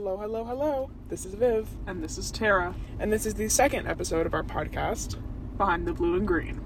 Hello, 0.00 0.16
hello, 0.16 0.44
hello. 0.44 0.90
This 1.08 1.26
is 1.26 1.34
Viv, 1.34 1.68
And 1.88 2.04
this 2.04 2.18
is 2.18 2.30
Tara, 2.30 2.76
and 3.00 3.12
this 3.12 3.26
is 3.26 3.34
the 3.34 3.48
second 3.48 3.88
episode 3.88 4.26
of 4.26 4.32
our 4.32 4.44
podcast. 4.44 5.16
behind 5.56 5.88
the 5.88 5.92
blue 5.92 6.14
and 6.14 6.24
green. 6.24 6.60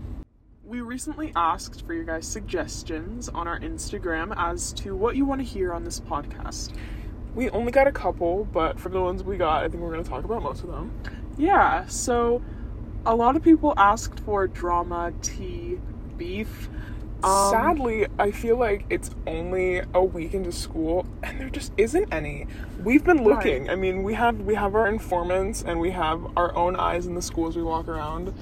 We 0.63 0.83
recently 0.83 1.33
asked 1.35 1.87
for 1.87 1.95
your 1.95 2.05
guys' 2.05 2.27
suggestions 2.27 3.31
on 3.31 3.49
our 3.49 3.59
Instagram 3.61 4.35
as 4.37 4.75
to 4.75 4.95
what 4.95 5.17
you 5.17 5.25
want 5.25 5.41
to 5.41 5.47
hear 5.47 5.73
on 5.73 5.83
this 5.83 5.99
podcast. 5.99 6.75
We 7.35 7.49
only 7.49 7.73
got 7.73 7.87
a 7.87 7.93
couple, 7.93 8.45
but 8.53 8.79
from 8.79 8.93
the 8.93 9.01
ones 9.01 9.25
we 9.25 9.39
got, 9.39 9.65
I 9.65 9.69
think 9.71 9.83
we're 9.83 9.93
going 9.93 10.05
to 10.05 10.11
talk 10.11 10.25
about 10.25 10.43
most 10.43 10.63
of 10.63 10.69
them. 10.69 10.93
Yeah, 11.39 11.87
so 11.87 12.43
a 13.07 13.17
lot 13.17 13.35
of 13.35 13.43
people 13.43 13.73
asked 13.79 14.21
for 14.21 14.47
drama, 14.47 15.11
tea, 15.23 15.79
beef. 16.19 16.69
Um, 17.25 17.51
Sadly, 17.51 18.07
I 18.19 18.31
feel 18.31 18.57
like 18.57 18.85
it's 18.91 19.11
only 19.27 19.83
a 19.95 20.03
week 20.03 20.35
into 20.35 20.53
school, 20.53 21.07
and 21.23 21.41
there 21.41 21.51
just 21.51 21.73
isn't 21.77 22.13
any. 22.13 22.47
We've 22.83 23.05
been 23.05 23.23
looking. 23.23 23.71
I 23.71 23.77
mean, 23.77 24.03
we 24.03 24.15
have 24.15 24.41
we 24.41 24.55
have 24.55 24.75
our 24.75 24.89
informants, 24.89 25.63
and 25.63 25.79
we 25.79 25.91
have 25.93 26.37
our 26.37 26.55
own 26.57 26.77
eyes 26.77 27.07
in 27.07 27.15
the 27.15 27.23
schools 27.23 27.57
we 27.57 27.63
walk 27.63 27.89
around, 27.89 28.35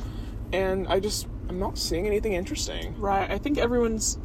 and 0.53 0.87
I 0.89 1.01
just 1.01 1.27
I'm 1.49 1.59
not 1.59 1.77
seeing 1.79 2.07
anything 2.07 2.33
interesting. 2.33 2.99
Right, 2.99 3.31
I 3.31 3.39
think 3.39 3.59
everyone's 3.59 4.19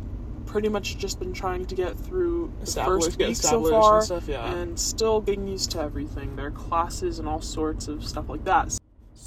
pretty 0.46 0.70
much 0.70 0.98
just 0.98 1.20
been 1.20 1.34
trying 1.34 1.66
to 1.66 1.76
get 1.76 1.98
through 1.98 2.54
the 2.62 2.66
first 2.84 3.18
week 3.18 3.35
so 3.35 3.66
established 3.66 3.74
and 3.74 3.82
far 3.82 4.02
stuff, 4.02 4.27
yeah. 4.27 4.54
and 4.54 4.80
still 4.80 5.20
getting 5.20 5.48
used 5.48 5.72
to 5.72 5.82
everything, 5.82 6.35
their 6.35 6.52
classes 6.52 7.20
and 7.20 7.27
all 7.27 7.41
sorts 7.41 7.88
of 7.88 8.05
stuff 8.05 8.30
like 8.30 8.46
that. 8.46 8.77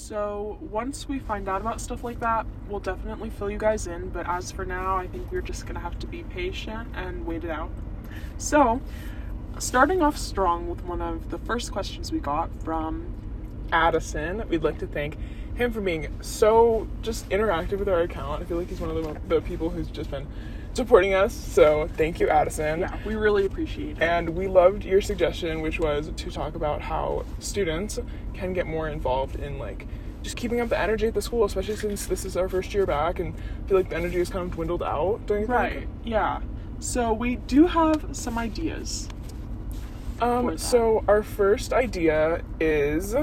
So 0.09 0.57
once 0.63 1.07
we 1.07 1.19
find 1.19 1.51
out 1.51 1.61
about 1.61 1.83
stuff 1.83 2.03
like 2.03 2.19
that, 2.21 2.47
we'll 2.67 2.81
definitely 2.81 3.29
fill 3.29 3.51
you 3.51 3.59
guys 3.59 3.87
in. 3.87 4.09
But 4.09 4.27
as 4.27 4.51
for 4.51 4.65
now, 4.65 4.97
I 4.97 5.07
think 5.07 5.31
we're 5.31 5.43
just 5.43 5.67
gonna 5.67 5.81
have 5.81 5.99
to 5.99 6.07
be 6.07 6.23
patient 6.23 6.89
and 6.95 7.27
wait 7.27 7.45
it 7.45 7.51
out. 7.51 7.69
So, 8.39 8.81
starting 9.59 10.01
off 10.01 10.17
strong 10.17 10.67
with 10.67 10.83
one 10.83 11.03
of 11.03 11.29
the 11.29 11.37
first 11.37 11.73
questions 11.73 12.11
we 12.11 12.21
got 12.21 12.49
from 12.65 13.13
Addison, 13.71 14.49
we'd 14.49 14.65
like 14.65 14.79
to 14.79 14.87
thank 14.87 15.19
him 15.57 15.75
for 15.75 15.83
being 15.83 16.09
so 16.23 16.89
just 17.03 17.29
interactive 17.29 17.79
with 17.79 17.89
our 17.91 18.01
account. 18.01 18.41
I 18.41 18.47
feel 18.47 18.57
like 18.57 18.71
he's 18.71 18.81
one 18.81 18.89
of 18.89 18.97
the, 18.97 19.21
the 19.29 19.43
people 19.43 19.69
who's 19.69 19.89
just 19.89 20.11
been 20.11 20.27
supporting 20.79 21.13
us. 21.13 21.35
So 21.35 21.89
thank 21.97 22.21
you, 22.21 22.29
Addison. 22.29 22.81
yeah, 22.81 22.97
we 23.05 23.15
really 23.17 23.45
appreciate 23.45 23.99
it. 23.99 24.03
And 24.03 24.31
we 24.31 24.49
loved 24.49 24.85
your 24.85 25.03
suggestion, 25.03 25.61
which 25.61 25.79
was 25.79 26.11
to 26.17 26.31
talk 26.31 26.55
about 26.55 26.81
how 26.81 27.25
students 27.41 27.99
can 28.33 28.55
get 28.55 28.67
more 28.67 28.89
involved 28.89 29.37
in 29.37 29.59
like 29.59 29.87
just 30.23 30.37
keeping 30.37 30.61
up 30.61 30.69
the 30.69 30.79
energy 30.79 31.07
at 31.07 31.15
the 31.15 31.23
school, 31.23 31.45
especially 31.45 31.77
since 31.77 32.07
this 32.07 32.25
is 32.25 32.37
our 32.37 32.49
first 32.49 32.73
year 32.73 32.87
back, 32.87 33.19
and 33.19 33.35
I 33.35 33.69
feel 33.69 33.77
like 33.77 33.91
the 33.91 33.97
energy 33.97 34.19
has 34.19 34.31
kind 34.31 34.47
of 34.47 34.55
dwindled 34.55 34.83
out. 34.83 35.21
Don't 35.27 35.41
you 35.41 35.47
think? 35.47 35.59
Right, 35.59 35.89
yeah. 36.05 36.41
So 36.81 37.13
we 37.13 37.37
do 37.37 37.67
have 37.67 38.09
some 38.13 38.39
ideas. 38.39 39.09
Um. 40.21 40.57
So 40.59 41.05
our 41.07 41.23
first 41.23 41.73
idea 41.73 42.43
is 42.61 43.15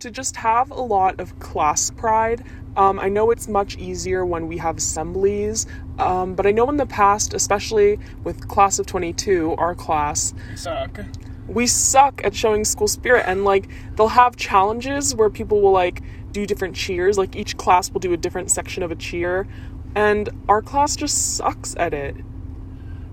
to 0.00 0.10
just 0.10 0.36
have 0.36 0.70
a 0.70 0.80
lot 0.80 1.20
of 1.20 1.38
class 1.38 1.90
pride. 1.90 2.44
Um, 2.76 3.00
I 3.00 3.08
know 3.08 3.32
it's 3.32 3.48
much 3.48 3.76
easier 3.76 4.24
when 4.24 4.46
we 4.46 4.56
have 4.58 4.76
assemblies, 4.76 5.66
um, 5.98 6.34
but 6.34 6.46
I 6.46 6.50
know 6.50 6.68
in 6.68 6.76
the 6.76 6.86
past, 6.86 7.34
especially 7.34 7.98
with 8.24 8.48
class 8.48 8.78
of 8.78 8.86
22, 8.86 9.54
our 9.58 9.74
class, 9.74 10.34
we 10.50 10.56
suck. 10.56 11.00
we 11.46 11.66
suck 11.66 12.20
at 12.24 12.34
showing 12.34 12.64
school 12.64 12.88
spirit. 12.88 13.24
And 13.26 13.44
like, 13.44 13.68
they'll 13.96 14.08
have 14.08 14.36
challenges 14.36 15.14
where 15.14 15.30
people 15.30 15.60
will 15.60 15.72
like 15.72 16.02
do 16.32 16.46
different 16.46 16.76
cheers, 16.76 17.16
like, 17.18 17.34
each 17.34 17.56
class 17.56 17.90
will 17.90 18.00
do 18.00 18.12
a 18.12 18.16
different 18.16 18.50
section 18.50 18.82
of 18.82 18.90
a 18.90 18.94
cheer, 18.96 19.46
and 19.94 20.28
our 20.48 20.60
class 20.60 20.94
just 20.94 21.36
sucks 21.36 21.74
at 21.76 21.94
it. 21.94 22.14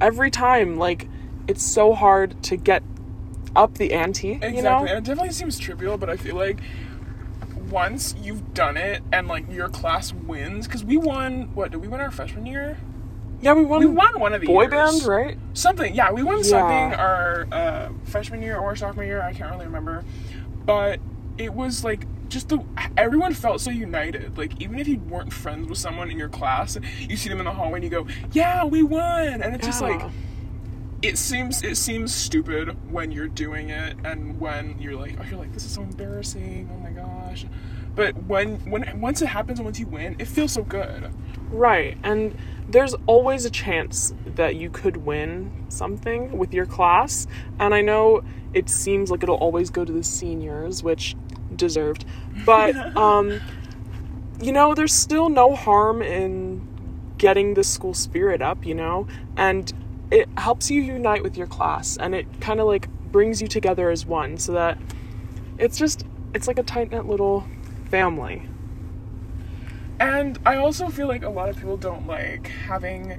Every 0.02 0.30
time, 0.30 0.78
like, 0.78 1.08
it's 1.48 1.64
so 1.64 1.94
hard 1.94 2.42
to 2.44 2.58
get 2.58 2.84
up 3.56 3.78
the 3.78 3.94
ante, 3.94 4.32
Exactly. 4.34 4.58
you 4.58 4.64
know? 4.64 4.80
And 4.80 4.90
it 4.90 5.04
definitely 5.06 5.32
seems 5.32 5.58
trivial, 5.58 5.98
but 5.98 6.10
I 6.10 6.18
feel 6.18 6.36
like 6.36 6.60
once 7.70 8.16
you've 8.22 8.54
done 8.54 8.78
it 8.78 9.02
and 9.12 9.28
like 9.28 9.50
your 9.52 9.70
class 9.70 10.14
wins, 10.14 10.68
because 10.68 10.84
we 10.84 10.98
won. 10.98 11.54
What 11.56 11.72
did 11.72 11.82
we 11.82 11.88
win 11.88 12.02
our 12.02 12.12
freshman 12.12 12.46
year? 12.46 12.78
Yeah, 13.42 13.54
we 13.54 13.64
won. 13.66 13.80
We 13.80 13.86
won 13.88 14.20
one 14.20 14.34
of 14.34 14.42
the 14.42 14.48
boy 14.48 14.64
years. 14.64 14.72
band, 14.72 15.04
right? 15.04 15.38
Something, 15.54 15.94
yeah, 15.94 16.12
we 16.12 16.24
won 16.24 16.38
Yeah. 16.38 16.44
something 16.44 17.00
our 17.00 17.48
uh, 17.52 17.90
freshman 18.06 18.42
year 18.42 18.58
or 18.58 18.76
sophomore 18.76 19.04
year. 19.06 19.22
I 19.22 19.34
can't 19.34 19.52
really 19.52 19.66
remember, 19.66 20.04
but 20.66 21.00
it 21.38 21.54
was 21.54 21.84
like 21.84 22.08
just 22.30 22.50
the 22.50 22.64
everyone 22.98 23.34
felt 23.34 23.62
so 23.62 23.70
united. 23.72 24.38
Like 24.38 24.60
even 24.62 24.80
if 24.80 24.88
you 24.88 24.98
weren't 25.00 25.32
friends 25.34 25.68
with 25.70 25.78
someone 25.78 26.10
in 26.10 26.18
your 26.18 26.30
class, 26.30 26.78
you 27.00 27.18
see 27.18 27.30
them 27.30 27.40
in 27.40 27.46
the 27.46 27.52
hallway 27.52 27.76
and 27.78 27.84
you 27.84 27.90
go, 27.90 28.08
"Yeah, 28.32 28.64
we 28.66 28.82
won!" 28.84 29.42
And 29.42 29.54
it's 29.56 29.66
just 29.66 29.82
like 29.82 30.02
it 31.02 31.18
seems 31.18 31.62
it 31.62 31.76
seems 31.78 32.16
stupid 32.16 32.70
when 32.92 33.12
you're 33.12 33.28
doing 33.28 33.70
it 33.70 33.96
and 34.04 34.40
when 34.40 34.76
you're 34.80 34.96
like, 34.96 35.18
oh, 35.20 35.24
you're 35.30 35.38
like, 35.38 35.54
this 35.54 35.66
is 35.66 35.72
so 35.72 35.82
embarrassing. 35.84 36.68
Oh 36.74 36.80
my 36.80 36.90
gosh. 37.36 37.46
But 37.96 38.24
when 38.24 38.58
when 38.70 39.00
once 39.00 39.22
it 39.22 39.28
happens 39.28 39.60
and 39.60 39.66
once 39.66 39.80
you 39.80 39.88
win, 39.88 40.16
it 40.20 40.28
feels 40.28 40.54
so 40.54 40.64
good. 40.64 41.12
Right, 41.50 41.98
and 42.04 42.36
there's 42.68 42.96
always 43.06 43.46
a 43.46 43.50
chance 43.50 44.14
that 44.26 44.56
you 44.56 44.70
could 44.70 44.98
win 44.98 45.66
something 45.70 46.38
with 46.38 46.54
your 46.54 46.66
class. 46.66 47.28
And 47.60 47.74
I 47.74 47.82
know 47.82 48.24
it 48.54 48.70
seems 48.70 49.12
like 49.12 49.24
it'll 49.24 49.36
always 49.36 49.70
go 49.70 49.86
to 49.86 49.92
the 49.92 50.04
seniors, 50.04 50.84
which 50.84 51.16
deserved. 51.56 52.06
But 52.46 52.76
um 52.98 53.40
you 54.42 54.52
know, 54.52 54.74
there's 54.74 54.94
still 54.94 55.30
no 55.30 55.56
harm 55.56 56.02
in 56.02 56.68
getting 57.18 57.54
the 57.54 57.64
school 57.64 57.94
spirit 57.94 58.42
up, 58.42 58.66
you 58.66 58.76
know? 58.76 59.08
And 59.38 59.72
it 60.12 60.28
helps 60.38 60.70
you 60.70 60.82
unite 60.82 61.24
with 61.24 61.38
your 61.38 61.48
class 61.48 61.96
and 61.98 62.14
it 62.14 62.28
kind 62.42 62.60
of 62.60 62.68
like 62.68 62.90
brings 63.12 63.42
you 63.42 63.48
together 63.48 63.90
as 63.90 64.06
one 64.06 64.38
so 64.38 64.52
that 64.52 64.78
it's 65.58 65.78
just 65.78 66.06
it's 66.36 66.48
like 66.48 66.60
a 66.60 66.64
tight-knit 66.64 67.06
little 67.06 67.46
family. 67.90 68.44
And 70.02 70.38
I 70.46 70.58
also 70.58 70.90
feel 70.90 71.08
like 71.08 71.24
a 71.24 71.30
lot 71.30 71.48
of 71.48 71.56
people 71.56 71.78
don't 71.78 72.06
like 72.06 72.48
having 72.48 73.18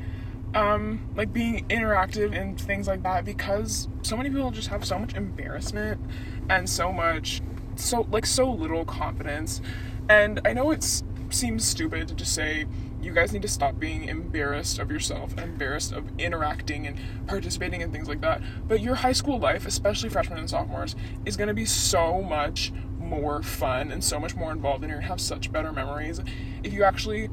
um 0.55 1.01
like 1.17 1.33
being 1.33 1.67
interactive 1.69 2.39
and 2.39 2.61
things 2.61 2.87
like 2.87 3.03
that 3.03 3.25
because 3.25 3.89
so 4.03 4.17
many 4.17 4.31
people 4.31 4.51
just 4.51 4.69
have 4.69 4.85
so 4.85 4.99
much 4.99 5.15
embarrassment 5.15 6.01
and 6.49 6.71
so 6.71 6.93
much 6.93 7.43
so 7.75 8.07
like 8.11 8.27
so 8.27 8.51
little 8.53 8.85
confidence. 8.85 9.63
And 10.09 10.41
I 10.45 10.53
know 10.53 10.71
it 10.71 10.85
seems 11.31 11.67
stupid 11.67 12.09
to 12.09 12.15
just 12.15 12.35
say 12.35 12.67
you 13.03 13.13
guys 13.13 13.33
need 13.33 13.43
to 13.43 13.49
stop 13.49 13.79
being 13.79 14.05
embarrassed 14.05 14.79
of 14.79 14.91
yourself 14.91 15.33
and 15.33 15.41
embarrassed 15.41 15.93
of 15.93 16.05
interacting 16.19 16.87
and 16.87 16.99
participating 17.27 17.81
in 17.81 17.93
things 17.93 18.09
like 18.09 18.21
that. 18.21 18.43
But 18.67 18.81
your 18.81 18.97
high 18.97 19.13
school 19.13 19.39
life, 19.39 19.67
especially 19.67 20.09
freshmen 20.09 20.39
and 20.39 20.51
sophomores, 20.51 20.97
is 21.25 21.37
going 21.37 21.49
to 21.49 21.55
be 21.55 21.65
so 21.65 22.21
much 22.23 22.73
more 23.07 23.43
fun 23.43 23.91
and 23.91 24.03
so 24.03 24.19
much 24.19 24.35
more 24.35 24.53
involved 24.53 24.83
and 24.83 24.91
you're 24.91 24.99
gonna 24.99 25.09
have 25.09 25.21
such 25.21 25.51
better 25.53 25.73
memories 25.73 26.21
if 26.63 26.73
you 26.73 26.85
actually 26.85 27.29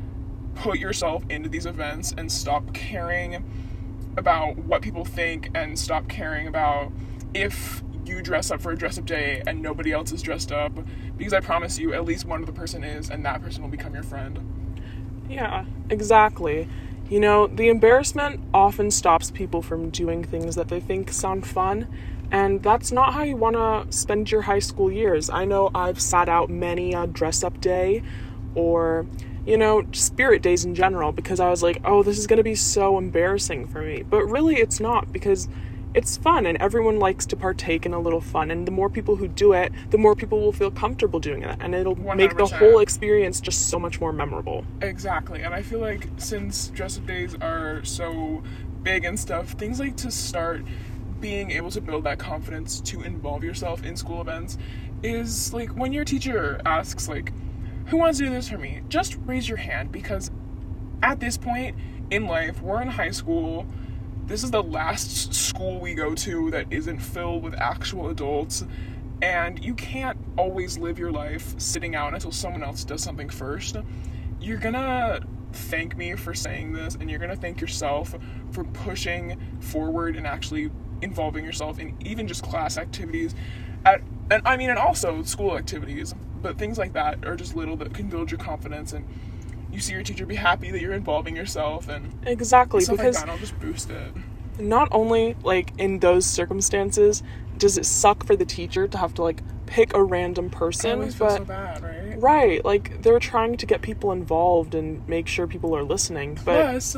put 0.56 0.80
yourself 0.80 1.24
into 1.30 1.50
these 1.50 1.66
events 1.66 2.14
and 2.18 2.32
stop 2.32 2.74
caring 2.74 3.44
about 4.18 4.58
what 4.58 4.82
people 4.82 5.04
think 5.06 5.50
and 5.56 5.78
stop 5.78 6.08
caring 6.08 6.48
about 6.48 6.92
if 7.34 7.84
you 8.06 8.22
dress 8.22 8.52
up 8.52 8.62
for 8.62 8.72
a 8.72 8.76
dress 8.76 8.98
up 8.98 9.06
day 9.06 9.42
and 9.48 9.62
nobody 9.62 9.92
else 9.92 10.12
is 10.12 10.22
dressed 10.22 10.52
up 10.52 10.72
because 11.18 11.34
I 11.34 11.40
promise 11.40 11.80
you 11.80 11.94
at 11.94 12.06
least 12.06 12.26
one 12.26 12.44
other 12.44 12.52
person 12.52 12.84
is 12.84 13.10
and 13.10 13.26
that 13.26 13.42
person 13.42 13.64
will 13.64 13.70
become 13.70 13.94
your 13.94 14.04
friend. 14.04 14.40
Yeah, 15.30 15.66
exactly. 15.90 16.68
You 17.10 17.20
know, 17.20 17.48
the 17.48 17.70
embarrassment 17.70 18.44
often 18.54 18.92
stops 18.92 19.32
people 19.32 19.62
from 19.62 19.90
doing 19.90 20.24
things 20.24 20.56
that 20.56 20.68
they 20.68 20.80
think 20.80 21.12
sound 21.12 21.46
fun, 21.46 21.88
and 22.32 22.62
that's 22.64 22.92
not 22.92 23.14
how 23.14 23.24
you 23.24 23.36
want 23.36 23.56
to 23.56 23.96
spend 23.96 24.32
your 24.32 24.42
high 24.42 24.60
school 24.60 24.92
years. 24.92 25.30
I 25.30 25.46
know 25.46 25.70
I've 25.76 26.00
sat 26.00 26.30
out 26.30 26.50
many 26.50 26.94
a 26.94 27.06
dress 27.08 27.44
up 27.44 27.60
day 27.62 28.04
or, 28.56 29.06
you 29.46 29.58
know, 29.58 29.86
spirit 29.92 30.42
days 30.42 30.66
in 30.66 30.76
general 30.76 31.12
because 31.12 31.40
I 31.40 31.50
was 31.50 31.62
like, 31.62 31.82
oh, 31.86 32.04
this 32.04 32.18
is 32.18 32.28
going 32.28 32.38
to 32.38 32.44
be 32.44 32.56
so 32.56 32.98
embarrassing 32.98 33.68
for 33.68 33.82
me. 33.82 34.04
But 34.04 34.26
really, 34.26 34.56
it's 34.56 34.80
not 34.80 35.12
because 35.12 35.48
it's 35.94 36.18
fun 36.18 36.46
and 36.48 36.58
everyone 36.58 36.98
likes 36.98 37.26
to 37.28 37.36
partake 37.36 37.86
in 37.86 37.94
a 37.94 38.00
little 38.00 38.22
fun. 38.22 38.50
And 38.50 38.68
the 38.68 38.72
more 38.72 38.90
people 38.90 39.16
who 39.16 39.28
do 39.28 39.54
it, 39.54 39.72
the 39.92 39.98
more 39.98 40.16
people 40.16 40.40
will 40.40 40.52
feel 40.52 40.72
comfortable 40.72 41.19
doing 41.19 41.44
it. 41.44 41.58
And 41.60 41.76
it'll 41.76 41.96
make 42.16 42.36
the 42.36 42.48
whole 42.48 42.80
experience 42.80 43.40
just 43.40 43.69
so 43.69 43.78
much 43.78 44.02
more 44.02 44.12
memorable. 44.12 44.66
Exactly. 44.81 45.44
And 45.44 45.54
I 45.54 45.62
feel 45.62 45.80
like 45.80 46.08
since 46.18 46.69
dress 46.69 46.98
up 46.98 47.06
days 47.06 47.36
are 47.36 47.84
so 47.84 48.42
big 48.81 49.06
and 49.06 49.19
stuff, 49.19 49.52
things 49.52 49.80
like 49.80 49.96
to 49.98 50.12
start 50.12 50.64
being 51.24 51.52
able 51.52 51.72
to 51.72 51.80
build 51.80 52.04
that 52.04 52.20
confidence 52.20 52.81
to 52.81 53.02
involve 53.02 53.46
yourself 53.46 53.86
in 53.86 53.96
school 53.96 54.20
events 54.20 54.58
is 55.04 55.54
like 55.54 55.70
when 55.70 55.94
your 55.94 56.04
teacher 56.04 56.60
asks 56.66 57.08
like 57.08 57.31
who 57.88 57.96
wants 57.96 58.20
to 58.20 58.25
do 58.25 58.30
this 58.30 58.50
for 58.50 58.58
me? 58.58 58.81
Just 58.90 59.18
raise 59.25 59.48
your 59.48 59.58
hand 59.58 59.90
because 59.90 60.31
at 61.02 61.22
this 61.22 61.38
point 61.38 61.78
in 62.12 62.28
life, 62.28 62.62
we're 62.62 62.81
in 62.81 62.90
high 62.90 63.12
school. 63.12 63.66
This 64.25 64.44
is 64.44 64.52
the 64.52 64.62
last 64.62 65.34
school 65.34 65.80
we 65.80 65.94
go 65.94 66.14
to 66.14 66.52
that 66.52 66.66
isn't 66.72 67.00
filled 67.00 67.42
with 67.42 67.54
actual 67.56 68.10
adults. 68.10 68.66
And 69.22 69.64
you 69.64 69.76
can't 69.76 70.18
always 70.38 70.78
live 70.78 71.00
your 71.00 71.12
life 71.12 71.58
sitting 71.58 71.96
out 71.96 72.14
until 72.14 72.34
someone 72.34 72.64
else 72.64 72.84
does 72.84 73.02
something 73.02 73.30
first. 73.30 73.78
You're 74.42 74.58
gonna 74.58 75.22
thank 75.54 75.96
me 75.96 76.16
for 76.16 76.34
saying 76.34 76.74
this, 76.74 76.96
and 76.96 77.10
you're 77.10 77.19
gonna 77.19 77.36
thank 77.38 77.62
yourself 77.62 78.14
for 78.52 78.66
pushing 78.66 79.40
forward 79.62 80.18
and 80.18 80.28
actually 80.28 80.69
involving 81.04 81.46
yourself 81.46 81.80
in 81.80 81.96
even 82.06 82.28
just 82.28 82.44
class 82.44 82.78
activities 82.78 83.36
at, 83.86 84.02
and 84.32 84.42
I 84.46 84.58
mean, 84.58 84.70
and 84.70 84.80
also 84.80 85.24
school 85.24 85.58
activities, 85.58 86.16
but 86.42 86.58
things 86.58 86.78
like 86.78 86.94
that 86.94 87.26
are 87.26 87.36
just 87.36 87.56
little 87.56 87.76
that 87.78 87.94
can 87.94 88.10
build 88.10 88.32
your 88.32 88.40
confidence 88.40 88.94
and 88.94 89.06
you 89.72 89.80
see 89.80 89.94
your 89.94 90.04
teacher 90.04 90.26
be 90.26 90.36
happy 90.36 90.72
that 90.72 90.82
you're 90.82 90.94
involving 90.94 91.36
yourself 91.36 91.90
and 91.90 92.14
Exactly, 92.26 92.82
because 92.82 92.98
like 92.98 93.14
that. 93.14 93.30
I'll 93.30 93.38
just 93.38 93.60
boost 93.60 93.90
it. 93.90 94.14
not 94.60 94.88
only 94.92 95.36
like 95.44 95.72
in 95.78 96.00
those 96.00 96.26
circumstances 96.26 97.24
does 97.58 97.78
it 97.78 97.86
suck 97.86 98.26
for 98.26 98.36
the 98.36 98.46
teacher 98.46 98.88
to 98.88 98.98
have 98.98 99.14
to 99.16 99.24
like 99.24 99.42
pick 99.66 99.94
a 99.96 100.04
random 100.04 100.50
person, 100.50 101.00
but 101.18 101.38
so 101.38 101.46
bad, 101.46 101.82
right? 101.82 102.22
right, 102.22 102.66
like 102.66 103.02
they're 103.02 103.20
trying 103.20 103.58
to 103.58 103.66
get 103.66 103.82
people 103.82 104.12
involved 104.12 104.76
and 104.76 105.08
make 105.08 105.28
sure 105.28 105.48
people 105.48 105.76
are 105.76 105.84
listening. 105.84 106.36
But 106.46 106.62
Plus, 106.62 106.98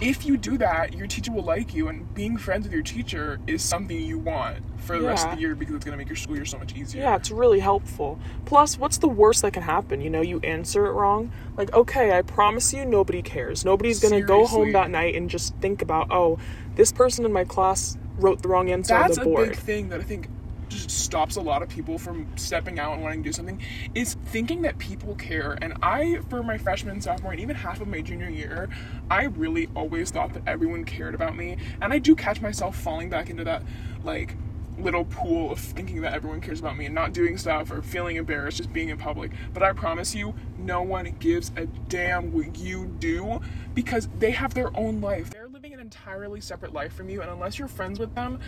if 0.00 0.24
you 0.24 0.36
do 0.36 0.58
that, 0.58 0.94
your 0.94 1.06
teacher 1.06 1.32
will 1.32 1.42
like 1.42 1.74
you, 1.74 1.88
and 1.88 2.12
being 2.14 2.36
friends 2.36 2.64
with 2.64 2.72
your 2.72 2.82
teacher 2.82 3.38
is 3.46 3.62
something 3.62 3.98
you 4.00 4.18
want 4.18 4.58
for 4.78 4.98
the 4.98 5.06
rest 5.06 5.26
of 5.26 5.34
the 5.34 5.40
year 5.40 5.54
because 5.54 5.74
it's 5.74 5.84
gonna 5.84 5.96
make 5.96 6.08
your 6.08 6.16
school 6.16 6.36
year 6.36 6.44
so 6.44 6.58
much 6.58 6.74
easier. 6.74 7.02
yeah, 7.02 7.16
it's 7.16 7.30
really 7.30 7.60
helpful. 7.60 8.18
Plus, 8.44 8.78
what's 8.78 8.98
the 8.98 9.08
worst 9.08 9.42
that 9.42 9.52
can 9.52 9.62
happen? 9.62 10.00
You 10.00 10.10
know, 10.10 10.20
you 10.20 10.40
answer 10.40 10.86
it 10.86 10.92
wrong. 10.92 11.32
Like, 11.56 11.72
okay, 11.72 12.16
I 12.16 12.22
promise 12.22 12.72
you, 12.72 12.84
nobody 12.84 13.22
cares. 13.22 13.64
Nobody's 13.64 14.00
gonna 14.00 14.22
go 14.22 14.46
home 14.46 14.72
that 14.72 14.90
night 14.90 15.14
and 15.14 15.30
just 15.30 15.56
think 15.56 15.82
about, 15.82 16.08
oh, 16.10 16.38
this 16.76 16.92
person 16.92 17.24
in 17.24 17.32
my 17.32 17.44
class 17.44 17.96
wrote 18.18 18.42
the 18.42 18.48
wrong 18.48 18.70
answer 18.70 18.94
That's 18.94 19.18
on 19.18 19.24
the 19.24 19.30
board. 19.30 19.48
That's 19.48 19.58
a 19.58 19.60
big 19.60 19.66
thing 19.66 19.88
that 19.90 20.00
I 20.00 20.04
think 20.04 20.28
stops 20.74 21.36
a 21.36 21.40
lot 21.40 21.62
of 21.62 21.68
people 21.68 21.98
from 21.98 22.26
stepping 22.36 22.78
out 22.78 22.94
and 22.94 23.02
wanting 23.02 23.22
to 23.22 23.28
do 23.28 23.32
something 23.32 23.60
is 23.94 24.14
thinking 24.26 24.62
that 24.62 24.78
people 24.78 25.14
care. 25.16 25.56
And 25.60 25.74
I, 25.82 26.20
for 26.28 26.42
my 26.42 26.58
freshman, 26.58 27.00
sophomore, 27.00 27.32
and 27.32 27.40
even 27.40 27.56
half 27.56 27.80
of 27.80 27.88
my 27.88 28.00
junior 28.00 28.28
year, 28.28 28.68
I 29.10 29.24
really 29.24 29.68
always 29.74 30.10
thought 30.10 30.34
that 30.34 30.42
everyone 30.46 30.84
cared 30.84 31.14
about 31.14 31.36
me. 31.36 31.56
And 31.80 31.92
I 31.92 31.98
do 31.98 32.14
catch 32.14 32.40
myself 32.40 32.76
falling 32.76 33.10
back 33.10 33.30
into 33.30 33.44
that, 33.44 33.62
like, 34.02 34.36
little 34.78 35.04
pool 35.04 35.52
of 35.52 35.58
thinking 35.58 36.00
that 36.00 36.14
everyone 36.14 36.40
cares 36.40 36.58
about 36.58 36.76
me 36.76 36.86
and 36.86 36.94
not 36.94 37.12
doing 37.12 37.38
stuff 37.38 37.70
or 37.70 37.80
feeling 37.80 38.16
embarrassed 38.16 38.56
just 38.56 38.72
being 38.72 38.88
in 38.88 38.98
public. 38.98 39.30
But 39.52 39.62
I 39.62 39.72
promise 39.72 40.14
you, 40.14 40.34
no 40.58 40.82
one 40.82 41.14
gives 41.20 41.52
a 41.56 41.66
damn 41.88 42.32
what 42.32 42.56
you 42.56 42.86
do 42.98 43.40
because 43.74 44.08
they 44.18 44.32
have 44.32 44.54
their 44.54 44.76
own 44.76 45.00
life. 45.00 45.30
They're 45.30 45.48
living 45.48 45.74
an 45.74 45.80
entirely 45.80 46.40
separate 46.40 46.72
life 46.72 46.92
from 46.92 47.08
you, 47.08 47.22
and 47.22 47.30
unless 47.30 47.58
you're 47.58 47.68
friends 47.68 47.98
with 47.98 48.14
them, 48.14 48.40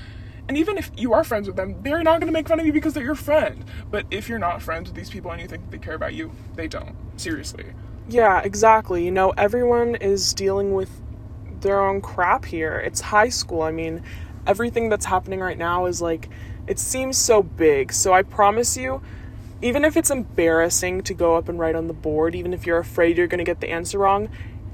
and 0.48 0.56
even 0.56 0.78
if 0.78 0.90
you 0.96 1.12
are 1.12 1.24
friends 1.24 1.46
with 1.46 1.56
them, 1.56 1.82
they're 1.82 2.02
not 2.02 2.20
going 2.20 2.28
to 2.28 2.32
make 2.32 2.48
fun 2.48 2.60
of 2.60 2.66
you 2.66 2.72
because 2.72 2.94
they're 2.94 3.04
your 3.04 3.14
friend. 3.14 3.64
But 3.90 4.06
if 4.10 4.28
you're 4.28 4.38
not 4.38 4.62
friends 4.62 4.88
with 4.88 4.96
these 4.96 5.10
people 5.10 5.30
and 5.32 5.40
you 5.40 5.48
think 5.48 5.70
they 5.70 5.78
care 5.78 5.94
about 5.94 6.14
you, 6.14 6.32
they 6.54 6.68
don't. 6.68 6.94
Seriously. 7.16 7.64
Yeah, 8.08 8.40
exactly. 8.42 9.04
You 9.04 9.10
know, 9.10 9.30
everyone 9.30 9.96
is 9.96 10.32
dealing 10.34 10.74
with 10.74 10.90
their 11.60 11.80
own 11.80 12.00
crap 12.00 12.44
here. 12.44 12.78
It's 12.78 13.00
high 13.00 13.28
school. 13.28 13.62
I 13.62 13.72
mean, 13.72 14.02
everything 14.46 14.88
that's 14.88 15.06
happening 15.06 15.40
right 15.40 15.58
now 15.58 15.86
is 15.86 16.00
like, 16.00 16.28
it 16.68 16.78
seems 16.78 17.16
so 17.16 17.42
big. 17.42 17.92
So 17.92 18.12
I 18.12 18.22
promise 18.22 18.76
you, 18.76 19.02
even 19.62 19.84
if 19.84 19.96
it's 19.96 20.10
embarrassing 20.10 21.02
to 21.04 21.14
go 21.14 21.34
up 21.34 21.48
and 21.48 21.58
write 21.58 21.74
on 21.74 21.88
the 21.88 21.94
board, 21.94 22.34
even 22.34 22.52
if 22.54 22.66
you're 22.66 22.78
afraid 22.78 23.16
you're 23.16 23.26
going 23.26 23.38
to 23.38 23.44
get 23.44 23.60
the 23.60 23.70
answer 23.70 23.98
wrong, 23.98 24.28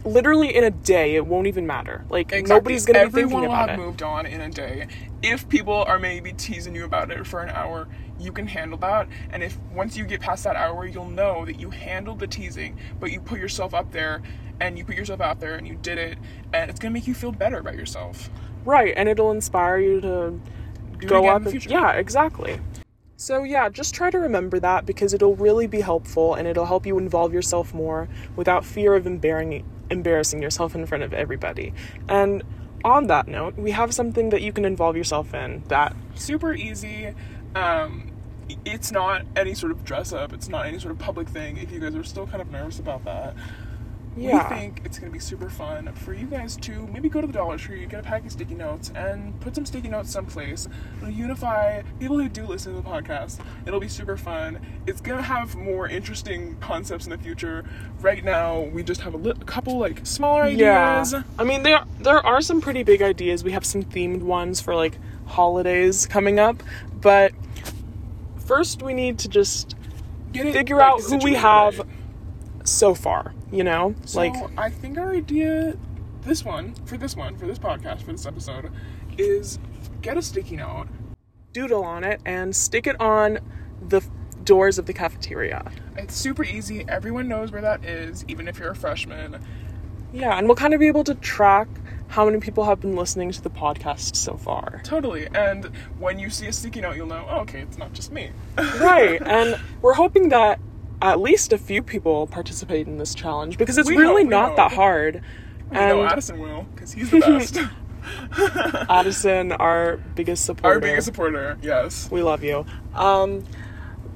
literally 0.05 0.55
in 0.55 0.65
a 0.65 0.71
day, 0.71 1.15
it 1.15 1.25
won't 1.27 1.47
even 1.47 1.67
matter. 1.67 2.05
Like, 2.11 2.33
nobody's 2.47 2.85
going 2.85 2.95
to 2.95 3.15
be 3.15 3.23
Everyone 3.23 3.31
thinking 3.31 3.41
will 3.41 3.45
about 3.47 3.71
have 3.71 3.79
it. 3.79 3.83
moved 3.83 4.03
on 4.03 4.27
in 4.27 4.41
a 4.41 4.51
day. 4.51 4.89
If 5.23 5.49
people 5.49 5.85
are 5.87 5.99
maybe 5.99 6.33
teasing 6.33 6.75
you 6.75 6.85
about 6.85 7.11
it 7.13 7.27
for 7.27 7.41
an 7.41 7.51
hour, 7.51 7.87
you 8.19 8.33
can 8.33 8.47
handle 8.47 8.79
that. 8.79 9.09
And 9.31 9.43
if 9.43 9.57
once 9.73 9.97
you 9.97 10.05
get 10.05 10.21
past 10.21 10.43
that 10.45 10.57
hour, 10.57 10.85
you'll 10.85 11.09
know 11.09 11.45
that 11.45 11.61
you 11.61 11.71
handled 11.71 12.19
the 12.19 12.27
teasing, 12.27 12.79
but 12.99 13.13
you 13.13 13.21
put 13.21 13.39
yourself 13.39 13.73
up 13.73 13.93
there 13.93 14.23
and 14.61 14.77
you 14.77 14.85
put 14.85 14.97
yourself 14.97 15.21
out 15.21 15.39
there 15.39 15.55
and 15.55 15.67
you 15.67 15.77
did 15.77 15.99
it, 15.99 16.19
and 16.53 16.71
it's 16.71 16.79
gonna 16.79 16.93
make 16.93 17.07
you 17.07 17.15
feel 17.15 17.33
better 17.33 17.59
about 17.59 17.75
yourself. 17.75 18.31
Right, 18.65 18.95
and 18.97 19.09
it'll 19.09 19.31
inspire 19.31 19.79
you 19.79 20.01
to 20.01 20.41
Do 20.99 21.07
go 21.07 21.29
up 21.29 21.39
in 21.39 21.45
the 21.45 21.51
and 21.51 21.67
yeah, 21.67 21.93
exactly. 21.93 22.61
So 23.17 23.45
yeah, 23.45 23.69
just 23.69 23.95
try 23.95 24.11
to 24.11 24.19
remember 24.19 24.59
that 24.59 24.87
because 24.87 25.15
it'll 25.15 25.37
really 25.37 25.69
be 25.69 25.81
helpful 25.81 26.35
and 26.35 26.49
it'll 26.49 26.67
help 26.67 26.87
you 26.87 26.99
involve 26.99 27.33
yourself 27.33 27.73
more 27.73 28.09
without 28.35 28.65
fear 28.65 28.95
of 28.95 29.07
embarrassing 29.07 29.65
embarrassing 29.91 30.43
yourself 30.43 30.75
in 30.75 30.87
front 30.87 31.05
of 31.05 31.13
everybody. 31.13 31.73
And 32.09 32.43
on 32.85 33.07
that 33.09 33.29
note, 33.29 33.57
we 33.57 33.71
have 33.71 33.95
something 33.95 34.31
that 34.31 34.43
you 34.43 34.53
can 34.53 34.65
involve 34.65 34.97
yourself 34.97 35.35
in 35.35 35.63
that 35.69 35.95
super 36.15 36.55
easy. 36.55 37.15
Um, 37.55 38.11
it's 38.65 38.93
not 38.93 39.23
any 39.37 39.55
sort 39.55 39.73
of 39.73 39.85
dress 39.85 40.13
up. 40.13 40.33
It's 40.33 40.49
not 40.49 40.67
any 40.67 40.79
sort 40.79 40.93
of 40.93 40.99
public 40.99 41.29
thing. 41.29 41.57
If 41.57 41.73
you 41.73 41.81
guys 41.81 41.95
are 41.95 42.05
still 42.05 42.27
kind 42.27 42.41
of 42.41 42.51
nervous 42.51 42.79
about 42.79 43.05
that, 43.05 43.35
Yeah. 44.17 44.49
we 44.51 44.57
think 44.57 44.83
it's 44.85 44.99
gonna 44.99 45.11
be 45.13 45.19
super 45.19 45.49
fun 45.49 45.91
for 45.95 46.13
you 46.13 46.27
guys 46.27 46.57
to 46.59 46.87
maybe 46.89 47.09
go 47.09 47.21
to 47.21 47.27
the 47.27 47.33
Dollar 47.33 47.57
Tree, 47.57 47.87
get 47.87 48.01
a 48.01 48.03
pack 48.03 48.25
of 48.25 48.33
sticky 48.33 48.55
notes, 48.55 48.93
and 48.95 49.39
put 49.41 49.55
some 49.55 49.65
sticky 49.65 49.89
notes 49.89 50.11
someplace. 50.11 50.69
It'll 50.99 51.11
unify 51.11 51.83
people 51.99 52.19
who 52.19 52.29
do 52.29 52.45
listen 52.47 52.75
to 52.75 52.81
the 52.83 52.89
podcast. 52.89 53.41
It'll 53.67 53.81
be 53.81 53.89
super 53.89 54.17
fun. 54.17 54.61
It's 54.87 55.01
gonna 55.01 55.23
have 55.23 55.55
more 55.57 55.89
interesting 55.89 56.57
concepts 56.61 57.05
in 57.07 57.11
the 57.11 57.19
future. 57.19 57.65
Right 58.01 58.23
now, 58.25 58.61
we 58.61 58.83
just 58.83 59.01
have 59.03 59.15
a, 59.15 59.17
li- 59.17 59.35
a 59.41 59.45
couple 59.45 59.79
like 59.79 60.05
smaller 60.07 60.43
ideas. 60.43 61.13
Yeah. 61.13 61.23
I 61.39 61.45
mean 61.45 61.63
there 61.63 61.85
there 62.01 62.25
are 62.25 62.41
some 62.43 62.61
pretty 62.61 62.83
big 62.83 63.01
ideas. 63.03 63.43
We 63.45 63.53
have 63.53 63.65
some 63.65 63.83
themed 63.83 64.23
ones 64.23 64.61
for 64.61 64.75
like 64.75 64.99
holidays 65.27 66.07
coming 66.07 66.39
up, 66.39 66.63
but 67.01 67.33
first 68.45 68.83
we 68.83 68.93
need 68.95 69.19
to 69.21 69.29
just 69.29 69.75
Get 70.33 70.47
it, 70.47 70.53
figure 70.53 70.77
like, 70.77 70.93
out 70.93 71.01
who 71.03 71.19
we 71.19 71.35
have 71.35 71.79
right. 71.79 71.89
so 72.65 72.95
far, 72.95 73.33
you 73.53 73.63
know? 73.63 73.95
So 74.05 74.19
like 74.19 74.35
I 74.59 74.71
think 74.71 74.99
our 74.99 75.13
idea, 75.13 75.77
this 76.23 76.45
one 76.45 76.75
for 76.87 76.97
this 76.97 77.15
one 77.15 77.37
for 77.37 77.47
this 77.47 77.59
podcast 77.59 78.03
for 78.03 78.13
this 78.13 78.27
episode, 78.27 78.73
is 79.19 79.59
get 80.01 80.17
a 80.17 80.23
sticky 80.23 80.57
note. 80.57 80.89
doodle 81.53 81.85
on 81.85 82.05
it 82.05 82.21
and 82.25 82.55
stick 82.55 82.87
it 82.87 83.01
on 83.01 83.39
the 83.89 84.03
doors 84.45 84.79
of 84.79 84.87
the 84.87 84.93
cafeteria. 84.93 85.71
It's 85.97 86.15
super 86.15 86.45
easy. 86.45 86.85
Everyone 86.89 87.29
knows 87.29 87.53
where 87.53 87.63
that 87.63 87.85
is, 87.85 88.25
even 88.29 88.49
if 88.49 88.59
you're 88.59 88.71
a 88.71 88.77
freshman. 88.77 89.41
Yeah, 90.13 90.37
and 90.37 90.47
we'll 90.47 90.57
kind 90.57 90.75
of 90.75 90.81
be 90.81 90.89
able 90.89 91.05
to 91.05 91.15
track 91.15 91.69
how 92.09 92.27
many 92.27 92.39
people 92.39 92.65
have 92.65 92.81
been 92.81 92.97
listening 92.97 93.31
to 93.33 93.41
the 93.41 93.51
podcast 93.51 94.17
so 94.17 94.37
far. 94.37 94.83
Totally. 94.85 95.29
And 95.35 95.67
when 95.99 96.19
you 96.19 96.29
see 96.29 96.47
a 96.47 96.53
sticky 96.53 96.83
note, 96.83 96.97
you'll 96.97 97.07
know. 97.07 97.27
Oh, 97.29 97.41
okay, 97.41 97.61
it's 97.61 97.79
not 97.79 97.93
just 97.93 98.13
me. 98.13 98.31
Right, 98.57 99.23
and 99.23 99.59
we're 99.81 99.95
hoping 99.95 100.29
that 100.31 100.61
at 101.03 101.21
least 101.21 101.53
a 101.53 101.59
few 101.59 101.83
people 101.83 102.27
participate 102.27 102.87
in 102.87 102.97
this 102.99 103.15
challenge 103.15 103.59
because 103.59 103.77
it's 103.77 103.89
We 103.89 103.97
really 103.97 104.23
hope, 104.23 104.31
we 104.31 104.37
not 104.37 104.57
that 104.57 104.71
hope. 104.71 104.77
hard. 104.79 105.23
I 105.73 105.89
know 105.89 106.05
Addison 106.05 106.39
will, 106.39 106.67
because 106.75 106.93
he's 106.93 107.11
the 107.11 107.21
best. 107.21 107.59
Addison, 108.91 109.53
our 109.53 109.97
biggest 110.15 110.45
supporter. 110.45 110.75
Our 110.75 110.81
biggest 110.81 111.07
supporter. 111.07 111.59
Yes. 111.63 112.11
We 112.11 112.23
love 112.23 112.43
you. 112.45 112.65
Um, 112.95 113.45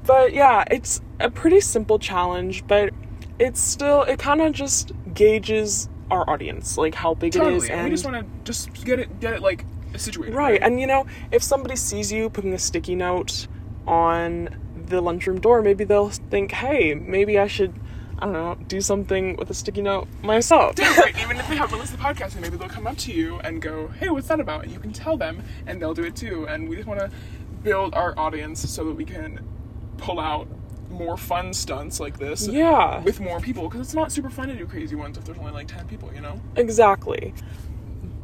but 0.04 0.32
yeah, 0.32 0.64
it's 0.70 1.00
a 1.20 1.30
pretty 1.30 1.60
simple 1.60 1.98
challenge, 1.98 2.66
but 2.66 2.90
it's 3.38 3.60
still 3.60 4.02
it 4.02 4.18
kind 4.18 4.40
of 4.40 4.52
just 4.52 4.92
gauges 5.14 5.88
our 6.10 6.28
audience, 6.28 6.78
like 6.78 6.94
how 6.94 7.14
big 7.14 7.34
it 7.34 7.38
is, 7.38 7.42
Totally. 7.42 7.70
And 7.70 7.80
and 7.80 7.84
we 7.84 7.90
just 7.90 8.04
want 8.04 8.16
to 8.18 8.26
just 8.44 8.72
get 8.84 8.98
it, 9.00 9.18
get 9.20 9.32
it 9.34 9.42
like 9.42 9.64
situated. 9.96 10.34
right. 10.36 10.60
And 10.62 10.78
you 10.80 10.86
know, 10.86 11.06
if 11.32 11.42
somebody 11.42 11.74
sees 11.76 12.12
you 12.12 12.30
putting 12.30 12.52
a 12.54 12.58
sticky 12.58 12.94
note 12.94 13.46
on 13.86 14.50
the 14.88 15.00
lunchroom 15.00 15.40
door, 15.40 15.62
maybe 15.62 15.84
they'll 15.84 16.10
think, 16.10 16.52
hey, 16.52 16.94
maybe 16.94 17.38
I 17.38 17.46
should, 17.46 17.74
I 18.18 18.24
don't 18.24 18.32
know, 18.32 18.56
do 18.68 18.80
something 18.80 19.36
with 19.36 19.50
a 19.50 19.54
sticky 19.54 19.82
note 19.82 20.08
myself. 20.22 20.78
Even 20.78 21.36
if 21.38 21.48
they 21.48 21.56
haven't 21.56 21.78
listened 21.78 21.98
to 21.98 22.04
the 22.04 22.08
podcast, 22.08 22.40
maybe 22.40 22.56
they'll 22.56 22.68
come 22.68 22.86
up 22.86 22.96
to 22.98 23.12
you 23.12 23.38
and 23.40 23.60
go, 23.60 23.88
"Hey, 23.88 24.08
what's 24.08 24.28
that 24.28 24.40
about?" 24.40 24.64
And 24.64 24.72
you 24.72 24.78
can 24.78 24.92
tell 24.92 25.16
them, 25.16 25.42
and 25.66 25.80
they'll 25.80 25.94
do 25.94 26.04
it 26.04 26.16
too. 26.16 26.46
And 26.48 26.68
we 26.68 26.76
just 26.76 26.88
want 26.88 27.00
to 27.00 27.10
build 27.62 27.94
our 27.94 28.18
audience 28.18 28.68
so 28.70 28.84
that 28.84 28.94
we 28.94 29.04
can 29.04 29.44
pull 29.98 30.20
out 30.20 30.48
more 30.90 31.16
fun 31.16 31.52
stunts 31.52 31.98
like 31.98 32.18
this 32.18 32.46
yeah, 32.46 33.00
with 33.02 33.20
more 33.20 33.40
people 33.40 33.64
because 33.64 33.80
it's 33.80 33.94
not 33.94 34.12
super 34.12 34.30
fun 34.30 34.48
to 34.48 34.54
do 34.54 34.66
crazy 34.66 34.94
ones 34.94 35.18
if 35.18 35.24
there's 35.24 35.38
only 35.38 35.50
like 35.50 35.66
10 35.66 35.86
people 35.88 36.12
you 36.14 36.20
know 36.20 36.40
exactly. 36.54 37.34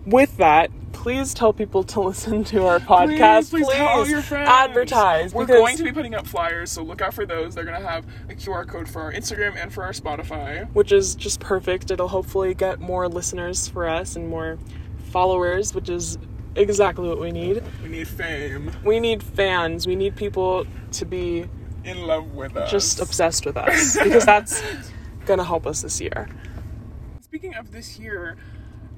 With 0.07 0.37
that, 0.39 0.71
please 1.03 1.35
tell 1.35 1.53
people 1.53 1.83
to 1.83 2.01
listen 2.11 2.45
to 2.45 2.65
our 2.65 2.79
podcast. 2.79 3.51
please, 3.51 3.67
please 3.67 3.69
tell 3.77 4.07
your 4.07 4.23
friends 4.23 4.49
advertise. 4.49 5.35
we're 5.35 5.45
going 5.45 5.77
to 5.77 5.83
be 5.83 5.91
putting 5.91 6.15
up 6.15 6.25
flyers 6.25 6.71
so 6.71 6.81
look 6.81 7.03
out 7.03 7.13
for 7.13 7.27
those 7.27 7.57
they're 7.57 7.65
going 7.65 7.81
to 7.81 7.87
have 7.87 8.05
a 8.29 8.35
qr 8.35 8.65
code 8.69 8.89
for 8.89 9.03
our 9.03 9.13
instagram 9.13 9.61
and 9.61 9.73
for 9.73 9.83
our 9.83 9.91
spotify 9.91 10.65
which 10.75 10.93
is 10.93 11.17
just 11.17 11.41
perfect. 11.41 11.91
It'll 11.91 12.07
hopefully 12.09 12.55
get 12.55 12.81
more 12.81 13.09
listeners 13.09 13.69
for 13.69 13.89
us 13.89 14.15
and 14.15 14.29
more 14.29 14.59
followers, 15.11 15.75
which 15.75 15.89
is 15.89 16.19
exactly 16.55 17.09
what 17.09 17.19
we 17.19 17.33
need. 17.33 17.63
we 17.83 17.89
need 17.89 18.07
fame 18.09 18.71
We 18.85 19.01
need 19.01 19.23
fans. 19.23 19.87
We 19.87 19.97
need 19.97 20.15
people 20.15 20.67
to 20.93 21.05
be 21.05 21.49
in 21.85 22.07
love 22.07 22.33
with 22.33 22.57
us 22.57 22.71
just 22.71 23.01
obsessed 23.01 23.45
with 23.45 23.57
us 23.57 23.99
because 24.03 24.25
that's 24.25 24.63
gonna 25.27 25.43
help 25.45 25.67
us 25.67 25.83
this 25.83 26.01
year. 26.01 26.29
speaking 27.21 27.55
of 27.57 27.73
this 27.73 27.99
year 27.99 28.37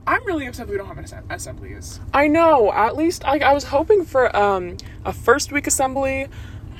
i'm 0.07 0.25
really 0.27 0.47
upset 0.47 0.69
we 0.69 0.77
don't 0.77 0.87
have 0.87 0.99
an 0.99 1.05
assem- 1.05 1.31
assemblies 1.31 2.01
I 2.13 2.29
know. 2.29 2.73
At 2.73 2.97
least 2.97 3.25
I, 3.27 3.39
I 3.39 3.53
was 3.53 3.65
hoping 3.65 4.05
for 4.05 4.35
um, 4.37 4.77
a 5.05 5.13
first 5.13 5.51
week 5.53 5.67
assembly. 5.67 6.29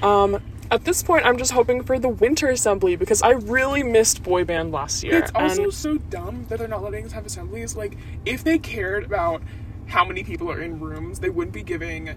Um, 0.03 0.41
at 0.71 0.85
this 0.85 1.03
point, 1.03 1.27
I'm 1.27 1.37
just 1.39 1.53
hoping 1.53 1.83
for 1.83 1.99
the 1.99 2.09
winter 2.09 2.49
assembly 2.49 2.97
because 2.97 3.23
I 3.23 3.31
really 3.31 3.83
missed 3.83 4.23
boy 4.23 4.45
band 4.45 4.73
last 4.73 5.03
year. 5.03 5.19
It's 5.19 5.33
also 5.35 5.71
so 5.71 5.99
dumb 5.99 6.47
that 6.49 6.59
they're 6.59 6.69
not 6.69 6.83
letting 6.83 7.05
us 7.05 7.13
have 7.13 7.27
assemblies. 7.27 7.77
Like, 7.77 7.97
if 8.25 8.45
they 8.45 8.59
cared 8.59 9.05
about 9.05 9.43
how 9.87 10.05
many 10.05 10.25
people 10.25 10.51
are 10.51 10.61
in 10.61 10.81
rooms, 10.81 11.21
they 11.21 11.31
wouldn't 11.31 11.55
be 11.55 11.63
giving 11.63 12.15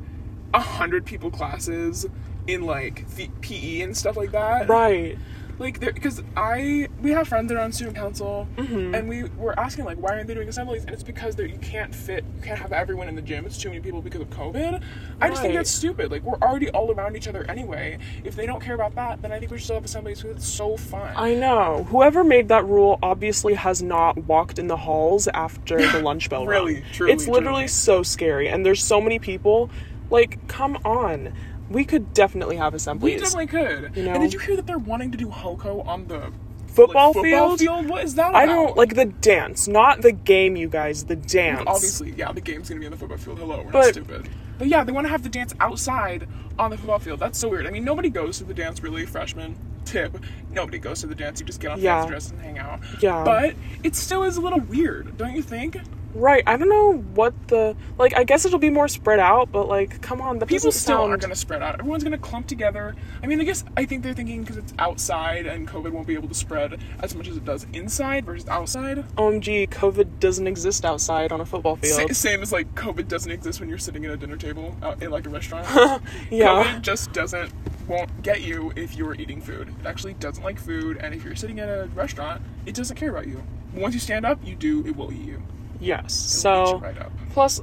a 0.53 0.59
hundred 0.59 1.05
people 1.05 1.29
classes 1.29 2.05
in 2.47 2.61
like 2.61 3.07
the 3.15 3.29
PE 3.41 3.81
and 3.81 3.97
stuff 3.97 4.15
like 4.15 4.31
that. 4.31 4.69
Right. 4.69 5.17
Like, 5.59 5.79
because 5.79 6.21
I 6.35 6.87
we 7.01 7.11
have 7.11 7.27
friends 7.27 7.49
that 7.49 7.57
are 7.57 7.61
on 7.63 7.71
student 7.71 7.95
council, 7.95 8.47
Mm-hmm. 8.57 8.93
and 8.93 9.09
we 9.09 9.23
were 9.37 9.59
asking 9.59 9.85
like, 9.85 9.97
why 9.97 10.11
aren't 10.11 10.27
they 10.27 10.33
doing 10.35 10.47
assemblies? 10.49 10.83
And 10.85 10.91
it's 10.93 11.03
because 11.03 11.35
there 11.35 11.45
you 11.47 11.57
can't 11.59 11.93
fit, 11.95 12.23
you 12.35 12.41
can't 12.43 12.59
have 12.59 12.71
everyone 12.71 13.07
in 13.07 13.15
the 13.15 13.21
gym. 13.21 13.45
It's 13.45 13.57
too 13.57 13.69
many 13.69 13.81
people 13.81 14.01
because 14.01 14.21
of 14.21 14.29
COVID. 14.29 14.83
I 15.19 15.29
just 15.29 15.41
think 15.41 15.55
that's 15.55 15.69
stupid. 15.71 16.11
Like, 16.11 16.21
we're 16.23 16.37
already 16.39 16.69
all 16.69 16.91
around 16.91 17.15
each 17.15 17.27
other 17.27 17.43
anyway. 17.49 17.97
If 18.23 18.35
they 18.35 18.45
don't 18.45 18.61
care 18.61 18.75
about 18.75 18.93
that, 18.95 19.21
then 19.21 19.31
I 19.31 19.39
think 19.39 19.51
we 19.51 19.57
should 19.57 19.63
still 19.65 19.75
have 19.77 19.85
assemblies 19.85 20.21
because 20.21 20.37
it's 20.37 20.47
so 20.47 20.77
fun. 20.77 21.13
I 21.15 21.33
know. 21.33 21.85
Whoever 21.89 22.23
made 22.23 22.49
that 22.49 22.65
rule 22.65 22.99
obviously 23.01 23.55
has 23.55 23.81
not 23.81 24.17
walked 24.25 24.59
in 24.59 24.67
the 24.67 24.77
halls 24.77 25.27
after 25.29 25.77
the 25.91 25.99
lunch 26.03 26.29
bell 26.29 26.45
Really, 26.45 26.75
rung. 26.75 26.83
truly, 26.93 27.13
it's 27.13 27.27
literally 27.27 27.61
truly. 27.61 27.67
so 27.67 28.03
scary, 28.03 28.47
and 28.47 28.65
there's 28.65 28.83
so 28.83 29.01
many 29.01 29.17
people. 29.17 29.69
Like, 30.09 30.47
come 30.47 30.77
on. 30.85 31.33
We 31.69 31.83
could 31.85 32.13
definitely 32.13 32.55
have 32.57 32.73
assemblies. 32.73 33.15
we 33.15 33.19
definitely 33.19 33.47
could. 33.47 33.95
You 33.95 34.03
know? 34.03 34.13
And 34.13 34.21
did 34.23 34.33
you 34.33 34.39
hear 34.39 34.55
that 34.55 34.65
they're 34.67 34.77
wanting 34.77 35.11
to 35.11 35.17
do 35.17 35.29
HOCO 35.29 35.81
on 35.87 36.07
the 36.07 36.31
Football, 36.67 37.07
like, 37.07 37.15
football 37.15 37.57
field? 37.57 37.59
field? 37.59 37.89
What 37.89 38.03
is 38.03 38.15
that? 38.15 38.35
I 38.35 38.45
don't 38.45 38.77
like 38.77 38.93
the 38.93 39.05
dance, 39.05 39.67
not 39.67 40.01
the 40.01 40.11
game, 40.11 40.55
you 40.55 40.67
guys. 40.69 41.05
The 41.05 41.15
dance. 41.15 41.63
Obviously, 41.65 42.11
yeah, 42.11 42.31
the 42.31 42.41
game's 42.41 42.69
gonna 42.69 42.79
be 42.79 42.85
on 42.85 42.91
the 42.91 42.97
football 42.97 43.17
field. 43.17 43.39
Hello, 43.39 43.63
we're 43.65 43.71
not 43.71 43.85
stupid. 43.85 44.29
But 44.59 44.67
yeah, 44.67 44.83
they 44.83 44.91
want 44.91 45.05
to 45.05 45.09
have 45.09 45.23
the 45.23 45.29
dance 45.29 45.55
outside 45.59 46.27
on 46.59 46.69
the 46.69 46.77
football 46.77 46.99
field. 46.99 47.19
That's 47.19 47.39
so 47.39 47.49
weird. 47.49 47.65
I 47.65 47.71
mean, 47.71 47.83
nobody 47.83 48.09
goes 48.09 48.37
to 48.39 48.43
the 48.43 48.53
dance 48.53 48.83
really. 48.83 49.07
Freshman 49.07 49.55
tip: 49.85 50.17
nobody 50.51 50.77
goes 50.77 51.01
to 51.01 51.07
the 51.07 51.15
dance. 51.15 51.39
You 51.39 51.47
just 51.47 51.59
get 51.59 51.71
on 51.71 51.79
Yeah. 51.81 51.95
fancy 52.01 52.09
dress 52.09 52.29
and 52.31 52.41
hang 52.41 52.59
out. 52.59 52.79
Yeah. 53.01 53.23
But 53.23 53.55
it 53.83 53.95
still 53.95 54.23
is 54.23 54.37
a 54.37 54.41
little 54.41 54.59
weird, 54.59 55.17
don't 55.17 55.33
you 55.35 55.41
think? 55.41 55.77
Right. 56.17 56.43
I 56.47 56.57
don't 56.57 56.69
know 56.69 56.93
what 57.13 57.33
the 57.47 57.75
like. 57.99 58.15
I 58.17 58.23
guess 58.23 58.43
it'll 58.45 58.57
be 58.57 58.71
more 58.71 58.87
spread 58.87 59.19
out, 59.19 59.51
but 59.51 59.67
like, 59.67 60.01
come 60.01 60.19
on, 60.19 60.39
the 60.39 60.47
People 60.47 60.71
still 60.71 60.97
sound. 60.97 61.11
aren't 61.11 61.21
gonna 61.21 61.35
spread 61.35 61.61
out. 61.61 61.79
Everyone's 61.79 62.03
gonna 62.03 62.17
clump 62.17 62.47
together. 62.47 62.95
I 63.21 63.27
mean, 63.27 63.39
I 63.39 63.43
guess 63.43 63.63
I 63.77 63.85
think 63.85 64.01
they're 64.03 64.15
thinking 64.15 64.41
because 64.41 64.57
it's 64.57 64.73
outside 64.79 65.45
and 65.45 65.67
COVID 65.67 65.91
won't 65.91 66.07
be 66.07 66.15
able 66.15 66.27
to 66.27 66.33
spread 66.33 66.79
as 67.01 67.13
much 67.13 67.27
as 67.27 67.37
it 67.37 67.45
does 67.45 67.67
inside 67.73 68.25
versus 68.25 68.49
outside. 68.49 69.05
OMG, 69.15 69.69
COVID 69.69 70.19
doesn't 70.19 70.47
exist 70.47 70.85
outside 70.85 71.31
on 71.31 71.39
a 71.41 71.45
football 71.45 71.75
field. 71.75 72.15
same 72.15 72.41
as 72.41 72.51
like 72.51 72.73
COVID 72.73 73.07
doesn't 73.07 73.31
exist 73.31 73.59
when 73.59 73.69
you're 73.69 73.77
sitting 73.77 74.03
at 74.05 74.11
a 74.11 74.17
dinner 74.17 74.37
table 74.37 74.75
out 74.81 75.01
in 75.03 75.11
like 75.11 75.27
a 75.27 75.29
restaurant. 75.29 75.67
Yeah. 76.31 76.63
COVID 76.63 76.81
just 76.81 77.13
doesn't 77.13 77.53
won't 77.87 78.21
get 78.21 78.41
you 78.41 78.73
if 78.75 78.95
you're 78.95 79.15
eating 79.15 79.41
food. 79.41 79.69
It 79.79 79.85
actually 79.85 80.13
doesn't 80.15 80.43
like 80.43 80.59
food, 80.59 80.97
and 80.97 81.13
if 81.13 81.23
you're 81.23 81.35
sitting 81.35 81.59
at 81.59 81.69
a 81.69 81.89
restaurant, 81.95 82.41
it 82.65 82.75
doesn't 82.75 82.95
care 82.97 83.11
about 83.11 83.27
you. 83.27 83.41
Once 83.73 83.93
you 83.93 83.99
stand 83.99 84.25
up, 84.25 84.39
you 84.45 84.55
do. 84.55 84.85
It 84.85 84.95
will 84.95 85.11
eat 85.13 85.21
you. 85.21 85.41
Yes. 85.79 86.13
So 86.13 86.79
right 86.79 86.95
plus, 87.31 87.61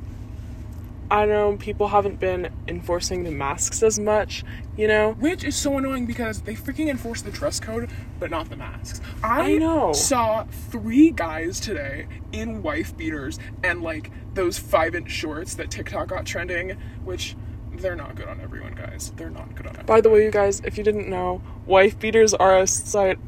I 1.11 1.26
know 1.26 1.56
people 1.56 1.88
haven't 1.88 2.18
been 2.18 2.49
enforcing 2.66 3.25
the 3.25 3.30
masks 3.30 3.83
as 3.83 3.99
much. 3.99 4.44
You 4.76 4.88
know. 4.88 5.12
Which 5.12 5.44
is 5.44 5.54
so 5.54 5.78
annoying 5.78 6.06
because 6.06 6.42
they 6.42 6.54
freaking 6.54 6.88
enforce 6.88 7.23
the 7.23 7.30
dress 7.30 7.61
code, 7.61 7.90
but 8.18 8.30
not 8.30 8.50
the 8.50 8.56
masks. 8.56 9.00
I, 9.23 9.52
I 9.52 9.59
know. 9.59 9.92
saw 9.92 10.44
three 10.44 11.11
guys 11.11 11.61
today 11.61 12.06
in 12.33 12.62
wife 12.62 12.97
beaters 12.97 13.38
and 13.62 13.83
like 13.83 14.11
those 14.35 14.59
five 14.59 14.94
inch 14.94 15.11
shorts 15.11 15.54
that 15.54 15.71
TikTok 15.71 16.09
got 16.09 16.26
trending, 16.26 16.71
which 17.04 17.37
they're 17.81 17.97
not 17.97 18.14
good 18.14 18.28
on 18.28 18.40
everyone, 18.40 18.75
guys. 18.75 19.12
They're 19.16 19.31
not 19.31 19.49
good 19.54 19.66
on 19.66 19.71
everyone. 19.71 19.87
By 19.87 20.00
the 20.00 20.11
way, 20.11 20.25
you 20.25 20.31
guys, 20.31 20.61
if 20.64 20.76
you 20.78 20.85
didn't 20.85 21.09
know, 21.09 21.43
wife 21.66 21.99
beaters 21.99 22.35
are 22.35 22.57
a, 22.59 22.66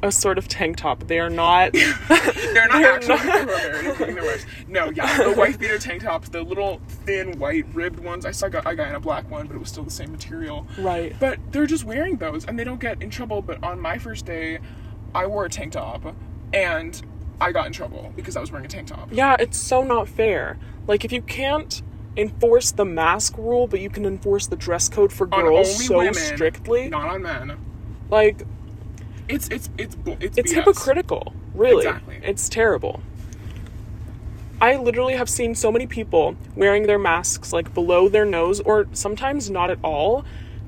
a 0.02 0.12
sort 0.12 0.38
of 0.38 0.48
tank 0.48 0.76
top. 0.76 1.06
They 1.06 1.18
are 1.18 1.30
not. 1.30 1.72
They're 2.08 2.68
not 2.68 2.78
They're 2.80 2.92
actually 2.92 3.16
not- 3.16 3.48
people 3.48 3.94
who 3.94 4.04
are 4.04 4.12
their 4.14 4.24
wives. 4.24 4.46
No, 4.68 4.90
yeah, 4.90 5.24
the 5.24 5.32
wife 5.32 5.58
beater 5.58 5.78
tank 5.78 6.02
tops, 6.02 6.28
the 6.28 6.42
little 6.42 6.80
thin 6.88 7.38
white 7.38 7.66
ribbed 7.74 8.00
ones. 8.00 8.24
I 8.26 8.30
saw 8.30 8.46
a 8.46 8.50
guy 8.50 8.88
in 8.88 8.94
a 8.94 9.00
black 9.00 9.30
one, 9.30 9.46
but 9.46 9.56
it 9.56 9.58
was 9.58 9.68
still 9.68 9.84
the 9.84 9.90
same 9.90 10.12
material. 10.12 10.66
Right. 10.78 11.14
But 11.18 11.38
they're 11.52 11.66
just 11.66 11.84
wearing 11.84 12.16
those, 12.16 12.44
and 12.44 12.58
they 12.58 12.64
don't 12.64 12.80
get 12.80 13.02
in 13.02 13.10
trouble. 13.10 13.42
But 13.42 13.62
on 13.62 13.80
my 13.80 13.98
first 13.98 14.26
day, 14.26 14.58
I 15.14 15.26
wore 15.26 15.44
a 15.44 15.50
tank 15.50 15.72
top, 15.72 16.14
and 16.52 17.00
I 17.40 17.52
got 17.52 17.66
in 17.66 17.72
trouble 17.72 18.12
because 18.16 18.36
I 18.36 18.40
was 18.40 18.50
wearing 18.50 18.66
a 18.66 18.68
tank 18.68 18.88
top. 18.88 19.08
Yeah, 19.12 19.36
it's 19.38 19.58
so 19.58 19.82
not 19.82 20.08
fair. 20.08 20.58
Like, 20.86 21.04
if 21.04 21.12
you 21.12 21.20
can't 21.22 21.82
enforce 22.16 22.70
the 22.72 22.84
mask 22.84 23.36
rule, 23.36 23.66
but 23.66 23.80
you 23.80 23.90
can 23.90 24.06
enforce 24.06 24.46
the 24.46 24.56
dress 24.56 24.88
code 24.88 25.12
for 25.12 25.26
girls 25.26 25.86
so 25.86 25.98
women, 25.98 26.14
strictly, 26.14 26.88
not 26.88 27.08
on 27.08 27.22
men. 27.22 27.56
like, 28.10 28.42
It's 29.28 29.48
it's 29.48 29.68
it's 29.76 29.96
it's 30.20 30.38
it's 30.38 30.52
BS. 30.52 30.54
hypocritical. 30.56 31.32
Really. 31.54 31.86
Exactly. 31.86 32.20
It's 32.22 32.48
terrible. 32.48 33.00
I 34.60 34.76
literally 34.76 35.14
have 35.14 35.28
seen 35.28 35.54
so 35.54 35.70
many 35.70 35.86
people 35.86 36.36
wearing 36.54 36.86
their 36.86 36.98
masks 36.98 37.52
like 37.52 37.74
below 37.74 38.08
their 38.08 38.24
nose 38.24 38.60
or 38.60 38.86
sometimes 38.92 39.50
not 39.50 39.70
at 39.70 39.78
all. 39.82 40.24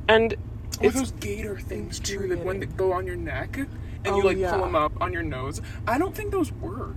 And 0.08 0.34
Or 0.34 0.38
it's 0.86 0.96
those 0.96 1.12
gator 1.12 1.58
things 1.58 1.98
too, 1.98 2.26
the 2.28 2.36
one 2.36 2.60
that 2.60 2.76
go 2.76 2.92
on 2.92 3.06
your 3.06 3.16
neck, 3.16 3.56
and 3.56 3.68
Oh, 4.06 4.16
you 4.18 4.24
like 4.24 4.36
yeah. 4.36 4.52
pull 4.52 4.60
them 4.60 4.74
up 4.76 4.92
on 5.00 5.12
your 5.12 5.22
nose. 5.22 5.60
I 5.86 5.96
don't 5.98 6.14
think 6.14 6.30
those 6.32 6.52
work. 6.52 6.96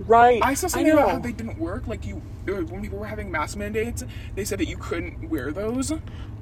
Right. 0.00 0.40
I 0.42 0.54
saw 0.54 0.68
something 0.68 0.88
know. 0.88 0.98
about 0.98 1.10
how 1.10 1.18
they 1.18 1.32
didn't 1.32 1.58
work. 1.58 1.86
Like 1.86 2.06
you, 2.06 2.22
uh, 2.48 2.52
when 2.62 2.82
people 2.82 2.98
were 2.98 3.06
having 3.06 3.30
mask 3.30 3.56
mandates, 3.56 4.04
they 4.34 4.44
said 4.44 4.58
that 4.60 4.68
you 4.68 4.76
couldn't 4.76 5.28
wear 5.30 5.52
those. 5.52 5.92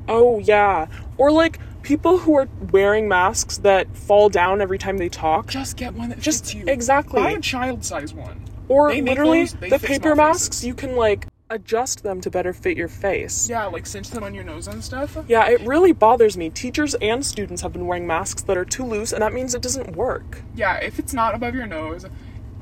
Oh 0.09 0.39
yeah. 0.41 0.87
Or 1.17 1.31
like 1.31 1.59
people 1.83 2.19
who 2.19 2.37
are 2.37 2.49
wearing 2.71 3.09
masks 3.09 3.59
that 3.59 3.95
fall 3.97 4.29
down 4.29 4.61
every 4.61 4.79
time 4.79 4.99
they 4.99 5.09
talk. 5.09 5.49
Just 5.49 5.77
get 5.77 5.95
one 5.95 6.09
that 6.11 6.19
Just 6.19 6.45
fits 6.45 6.55
you. 6.55 6.65
exactly. 6.67 7.21
Buy 7.23 7.31
a 7.33 7.41
child 7.41 7.85
size 7.85 8.13
one. 8.15 8.45
Or 8.69 8.91
They 8.91 9.03
literally 9.03 9.45
those, 9.45 9.71
the 9.71 9.79
paper 9.79 10.15
masks 10.15 10.57
faces. 10.59 10.67
you 10.67 10.75
can 10.75 10.97
like 10.97 11.27
adjust 11.51 12.03
them 12.03 12.21
to 12.23 12.31
better 12.31 12.53
fit 12.53 12.77
your 12.79 12.89
face. 12.89 13.49
Yeah, 13.49 13.67
like 13.67 13.85
cinch 13.85 14.09
them 14.11 14.25
on 14.25 14.35
your 14.35 14.45
nose 14.45 14.69
and 14.69 14.83
stuff. 14.83 15.19
Yeah, 15.29 15.49
it 15.51 15.61
really 15.61 15.93
bothers 15.93 16.37
me. 16.37 16.49
Teachers 16.49 16.95
and 16.95 17.25
students 17.25 17.61
have 17.63 17.73
been 17.75 17.87
wearing 17.87 18.07
masks 18.07 18.43
that 18.45 18.57
are 18.57 18.65
too 18.65 18.85
loose 18.85 19.13
and 19.13 19.21
that 19.23 19.35
means 19.35 19.55
it 19.55 19.61
doesn't 19.63 19.95
work. 19.95 20.43
Yeah, 20.55 20.77
if 20.79 20.99
it's 20.99 21.13
not 21.13 21.35
above 21.35 21.55
your 21.55 21.67
nose, 21.67 22.07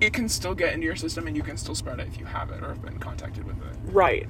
it 0.00 0.12
can 0.12 0.28
still 0.28 0.54
get 0.54 0.72
into 0.72 0.86
your 0.86 0.96
system 0.96 1.26
and 1.26 1.36
you 1.36 1.42
can 1.42 1.56
still 1.56 1.74
spread 1.74 2.00
it 2.00 2.08
if 2.08 2.18
you 2.18 2.24
have 2.24 2.50
it 2.50 2.62
or 2.62 2.68
have 2.68 2.82
been 2.82 2.98
contacted 2.98 3.44
with 3.44 3.56
it. 3.58 3.76
Right. 3.84 4.28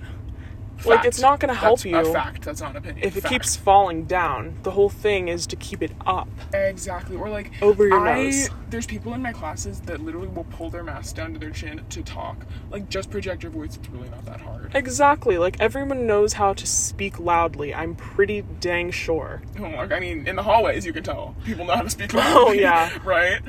Like, 0.84 1.04
it's 1.04 1.20
not 1.20 1.40
gonna 1.40 1.54
help 1.54 1.80
That's 1.80 1.84
you. 1.84 1.96
A 1.96 2.12
fact. 2.12 2.42
That's 2.42 2.60
not 2.60 2.70
an 2.70 2.78
opinion. 2.78 3.06
If 3.06 3.16
it 3.16 3.24
keeps 3.24 3.56
falling 3.56 4.04
down, 4.04 4.56
the 4.62 4.70
whole 4.70 4.88
thing 4.88 5.28
is 5.28 5.46
to 5.48 5.56
keep 5.56 5.82
it 5.82 5.92
up. 6.06 6.28
Exactly. 6.54 7.16
Or 7.16 7.28
like 7.28 7.50
Over 7.62 7.86
your 7.86 8.06
I, 8.06 8.24
nose. 8.24 8.48
There's 8.70 8.86
people 8.86 9.12
in 9.14 9.22
my 9.22 9.32
classes 9.32 9.80
that 9.80 10.00
literally 10.00 10.28
will 10.28 10.44
pull 10.44 10.70
their 10.70 10.82
mask 10.82 11.16
down 11.16 11.32
to 11.34 11.38
their 11.38 11.50
chin 11.50 11.84
to 11.90 12.02
talk. 12.02 12.46
Like 12.70 12.88
just 12.88 13.10
project 13.10 13.42
your 13.42 13.52
voice. 13.52 13.76
It's 13.76 13.88
really 13.90 14.08
not 14.08 14.24
that 14.26 14.40
hard. 14.40 14.70
Exactly. 14.74 15.38
Like 15.38 15.60
everyone 15.60 16.06
knows 16.06 16.34
how 16.34 16.54
to 16.54 16.66
speak 16.66 17.18
loudly. 17.18 17.74
I'm 17.74 17.94
pretty 17.94 18.42
dang 18.60 18.90
sure. 18.90 19.42
Oh, 19.58 19.62
like, 19.64 19.92
I 19.92 20.00
mean, 20.00 20.26
in 20.26 20.36
the 20.36 20.42
hallways 20.42 20.86
you 20.86 20.92
can 20.92 21.02
tell 21.02 21.34
people 21.44 21.66
know 21.66 21.76
how 21.76 21.82
to 21.82 21.90
speak 21.90 22.14
oh, 22.14 22.18
loudly. 22.18 22.40
Oh, 22.40 22.52
yeah. 22.52 22.98
right. 23.04 23.40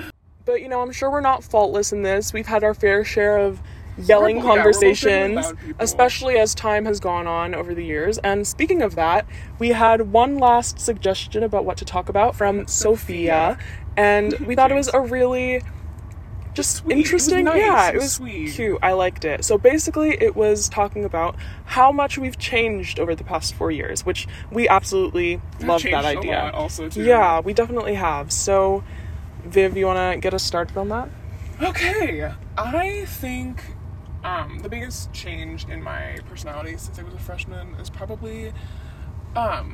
But 0.46 0.62
you 0.62 0.68
know, 0.70 0.82
I'm 0.82 0.92
sure 0.92 1.10
we're 1.12 1.22
not 1.22 1.44
faultless 1.44 1.92
in 1.92 2.04
this. 2.04 2.34
We've 2.34 2.48
had 2.48 2.64
our 2.64 2.74
fair 2.74 3.04
share 3.04 3.38
of 3.38 3.62
yelling 3.98 4.38
yeah, 4.38 4.44
we're 4.44 4.64
both 4.64 4.82
definitely 4.82 5.36
conversations, 5.44 5.76
especially 5.80 6.38
as 6.38 6.56
time 6.56 6.86
has 6.86 7.00
gone 7.00 7.28
on 7.28 7.54
over 7.54 7.76
the 7.76 7.84
years. 7.84 8.18
And 8.20 8.48
speaking 8.48 8.82
of 8.82 8.96
that, 8.96 9.26
we 9.60 9.70
had 9.70 10.12
one 10.12 10.38
last 10.38 10.80
suggestion 10.80 11.44
about 11.44 11.66
what 11.66 11.78
to 11.78 11.86
talk 11.86 12.10
about 12.10 12.36
from 12.36 12.66
Sophia, 12.68 13.58
and 13.98 14.34
we 14.40 14.56
thought 14.56 14.72
it 14.72 14.76
was 14.76 14.90
a 14.94 15.00
really 15.00 15.62
just 16.54 16.76
sweet. 16.78 16.94
It 16.94 16.98
was 16.98 17.06
interesting. 17.06 17.46
nice. 17.46 17.58
Yeah, 17.58 17.90
It 17.92 17.96
was 17.96 18.14
sweet. 18.14 18.54
cute. 18.54 18.80
I 18.82 18.92
liked 18.94 19.24
it. 19.26 19.46
So 19.46 19.58
basically, 19.58 20.22
it 20.22 20.36
was 20.36 20.68
talking 20.68 21.06
about 21.06 21.36
how 21.66 21.92
much 21.92 22.18
we've 22.18 22.38
changed 22.38 23.00
over 23.00 23.16
the 23.16 23.24
past 23.24 23.54
four 23.54 23.72
years, 23.72 24.06
which 24.06 24.28
we 24.52 24.68
absolutely 24.68 25.42
love 25.62 25.84
that 25.84 26.06
idea. 26.06 26.52
also 26.54 26.90
too. 26.90 27.04
Yeah, 27.04 27.40
we 27.40 27.54
definitely 27.54 27.94
have. 27.96 28.32
So, 28.34 28.84
Viv, 29.46 29.76
you 29.76 29.86
want 29.86 30.16
to 30.16 30.20
get 30.20 30.34
us 30.34 30.44
started 30.44 30.78
on 30.78 30.90
that? 30.90 31.10
Okay, 31.62 32.32
I 32.58 33.06
think 33.06 33.64
um, 34.24 34.60
the 34.60 34.70
biggest 34.70 35.12
change 35.14 35.68
in 35.68 35.82
my 35.82 36.18
personality 36.28 36.78
since 36.78 36.98
I 37.00 37.04
was 37.04 37.14
a 37.14 37.20
freshman 37.20 37.76
is 37.76 37.90
probably 37.90 38.54
um, 39.36 39.74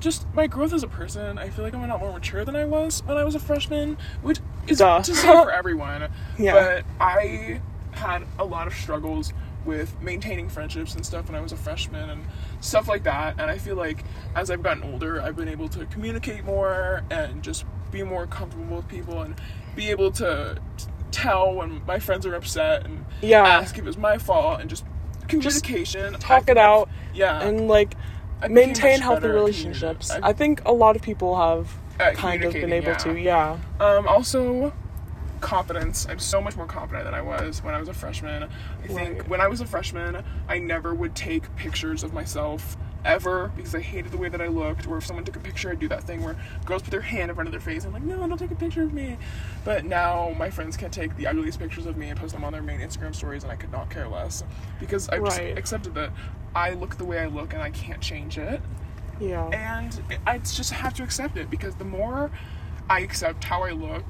just 0.00 0.26
my 0.34 0.46
growth 0.46 0.72
as 0.72 0.82
a 0.82 0.88
person. 0.88 1.38
I 1.38 1.50
feel 1.50 1.64
like 1.64 1.74
I'm 1.74 1.82
a 1.82 1.86
lot 1.86 2.00
more 2.00 2.12
mature 2.12 2.44
than 2.44 2.56
I 2.56 2.64
was 2.64 3.02
when 3.04 3.16
I 3.16 3.24
was 3.24 3.34
a 3.34 3.38
freshman, 3.40 3.96
which 4.22 4.40
is 4.66 4.78
Duh. 4.78 5.02
say 5.02 5.14
for 5.14 5.50
everyone. 5.52 6.08
Yeah. 6.38 6.52
But 6.52 6.84
I 7.00 7.60
had 7.92 8.24
a 8.38 8.44
lot 8.44 8.66
of 8.66 8.74
struggles 8.74 9.32
with 9.64 10.00
maintaining 10.00 10.48
friendships 10.48 10.94
and 10.94 11.04
stuff 11.04 11.26
when 11.26 11.34
I 11.34 11.40
was 11.40 11.52
a 11.52 11.56
freshman 11.56 12.10
and 12.10 12.24
stuff 12.60 12.88
like 12.88 13.02
that. 13.04 13.38
And 13.38 13.50
I 13.50 13.58
feel 13.58 13.76
like 13.76 14.04
as 14.34 14.50
I've 14.50 14.62
gotten 14.62 14.82
older, 14.84 15.20
I've 15.20 15.36
been 15.36 15.48
able 15.48 15.68
to 15.70 15.84
communicate 15.86 16.44
more 16.44 17.02
and 17.10 17.42
just 17.42 17.64
be 17.90 18.02
more 18.02 18.26
comfortable 18.26 18.76
with 18.76 18.88
people 18.88 19.22
and 19.22 19.34
be 19.74 19.90
able 19.90 20.10
to 20.12 20.56
t- 20.76 20.84
tell 21.10 21.52
when 21.54 21.82
my 21.86 21.98
friends 21.98 22.24
are 22.26 22.34
upset 22.34 22.84
and 22.84 23.04
Yeah. 23.20 23.42
ask 23.46 23.76
if 23.78 23.86
it's 23.86 23.96
my 23.98 24.18
fault 24.18 24.60
and 24.60 24.70
just 24.70 24.84
communication. 25.28 26.14
I 26.14 26.18
Talk 26.18 26.44
think 26.46 26.50
it 26.50 26.58
out 26.58 26.88
Yeah. 27.14 27.40
and 27.42 27.68
like 27.68 27.94
I 28.42 28.48
maintain 28.48 29.00
healthy 29.00 29.28
relationships. 29.28 30.10
communi- 30.12 30.20
I 30.22 30.32
think 30.32 30.62
a 30.64 30.72
lot 30.72 30.96
of 30.96 31.02
people 31.02 31.36
have 31.36 31.68
kind 32.16 32.44
of 32.44 32.52
been 32.52 32.72
able 32.72 32.94
to. 32.96 33.18
Yeah. 33.18 33.58
Um, 33.78 34.08
also, 34.08 34.72
confidence. 35.40 36.06
I'm 36.08 36.18
so 36.18 36.40
much 36.40 36.56
more 36.56 36.66
confident 36.66 37.04
than 37.04 37.14
I 37.14 37.22
was 37.22 37.62
when 37.62 37.74
I 37.74 37.78
was 37.80 37.88
a 37.88 37.94
freshman. 37.94 38.44
I 38.84 38.86
think 38.86 39.24
when 39.28 39.40
I 39.40 39.48
was 39.48 39.60
a 39.60 39.66
freshman, 39.66 40.22
I 40.48 40.58
never 40.58 40.94
would 40.94 41.14
take 41.14 41.54
pictures 41.56 42.02
of 42.02 42.12
myself 42.12 42.76
ever 43.04 43.50
because 43.56 43.74
I 43.74 43.80
hated 43.80 44.12
the 44.12 44.18
way 44.18 44.28
that 44.28 44.40
I 44.40 44.48
looked. 44.48 44.86
Or 44.86 44.98
if 44.98 45.06
someone 45.06 45.24
took 45.24 45.36
a 45.36 45.40
picture, 45.40 45.70
I'd 45.70 45.78
do 45.78 45.88
that 45.88 46.04
thing 46.04 46.22
where 46.22 46.36
girls 46.64 46.82
put 46.82 46.90
their 46.90 47.00
hand 47.00 47.30
in 47.30 47.34
front 47.34 47.48
of 47.48 47.52
their 47.52 47.60
face. 47.60 47.84
I'm 47.84 47.92
like, 47.92 48.02
no, 48.02 48.16
don't 48.26 48.38
take 48.38 48.50
a 48.50 48.54
picture 48.54 48.82
of 48.82 48.92
me. 48.92 49.16
But 49.64 49.84
now 49.84 50.34
my 50.38 50.50
friends 50.50 50.76
can 50.76 50.90
take 50.90 51.16
the 51.16 51.26
ugliest 51.26 51.58
pictures 51.58 51.86
of 51.86 51.96
me 51.96 52.08
and 52.08 52.18
post 52.18 52.34
them 52.34 52.44
on 52.44 52.52
their 52.52 52.62
main 52.62 52.80
Instagram 52.80 53.14
stories, 53.14 53.42
and 53.42 53.52
I 53.52 53.56
could 53.56 53.72
not 53.72 53.90
care 53.90 54.08
less 54.08 54.44
because 54.78 55.08
I've 55.08 55.24
just 55.24 55.38
Right. 55.38 55.56
accepted 55.56 55.94
that 55.94 56.10
I 56.54 56.70
look 56.72 56.96
the 56.96 57.04
way 57.04 57.18
I 57.20 57.26
look 57.26 57.52
and 57.52 57.62
I 57.62 57.70
can't 57.70 58.00
change 58.00 58.38
it. 58.38 58.60
Yeah. 59.20 59.46
And 59.48 60.00
I 60.26 60.38
just 60.38 60.72
have 60.72 60.94
to 60.94 61.02
accept 61.02 61.36
it 61.36 61.50
because 61.50 61.74
the 61.76 61.84
more 61.84 62.30
I 62.88 63.00
accept 63.00 63.44
how 63.44 63.62
I 63.62 63.70
look 63.70 64.04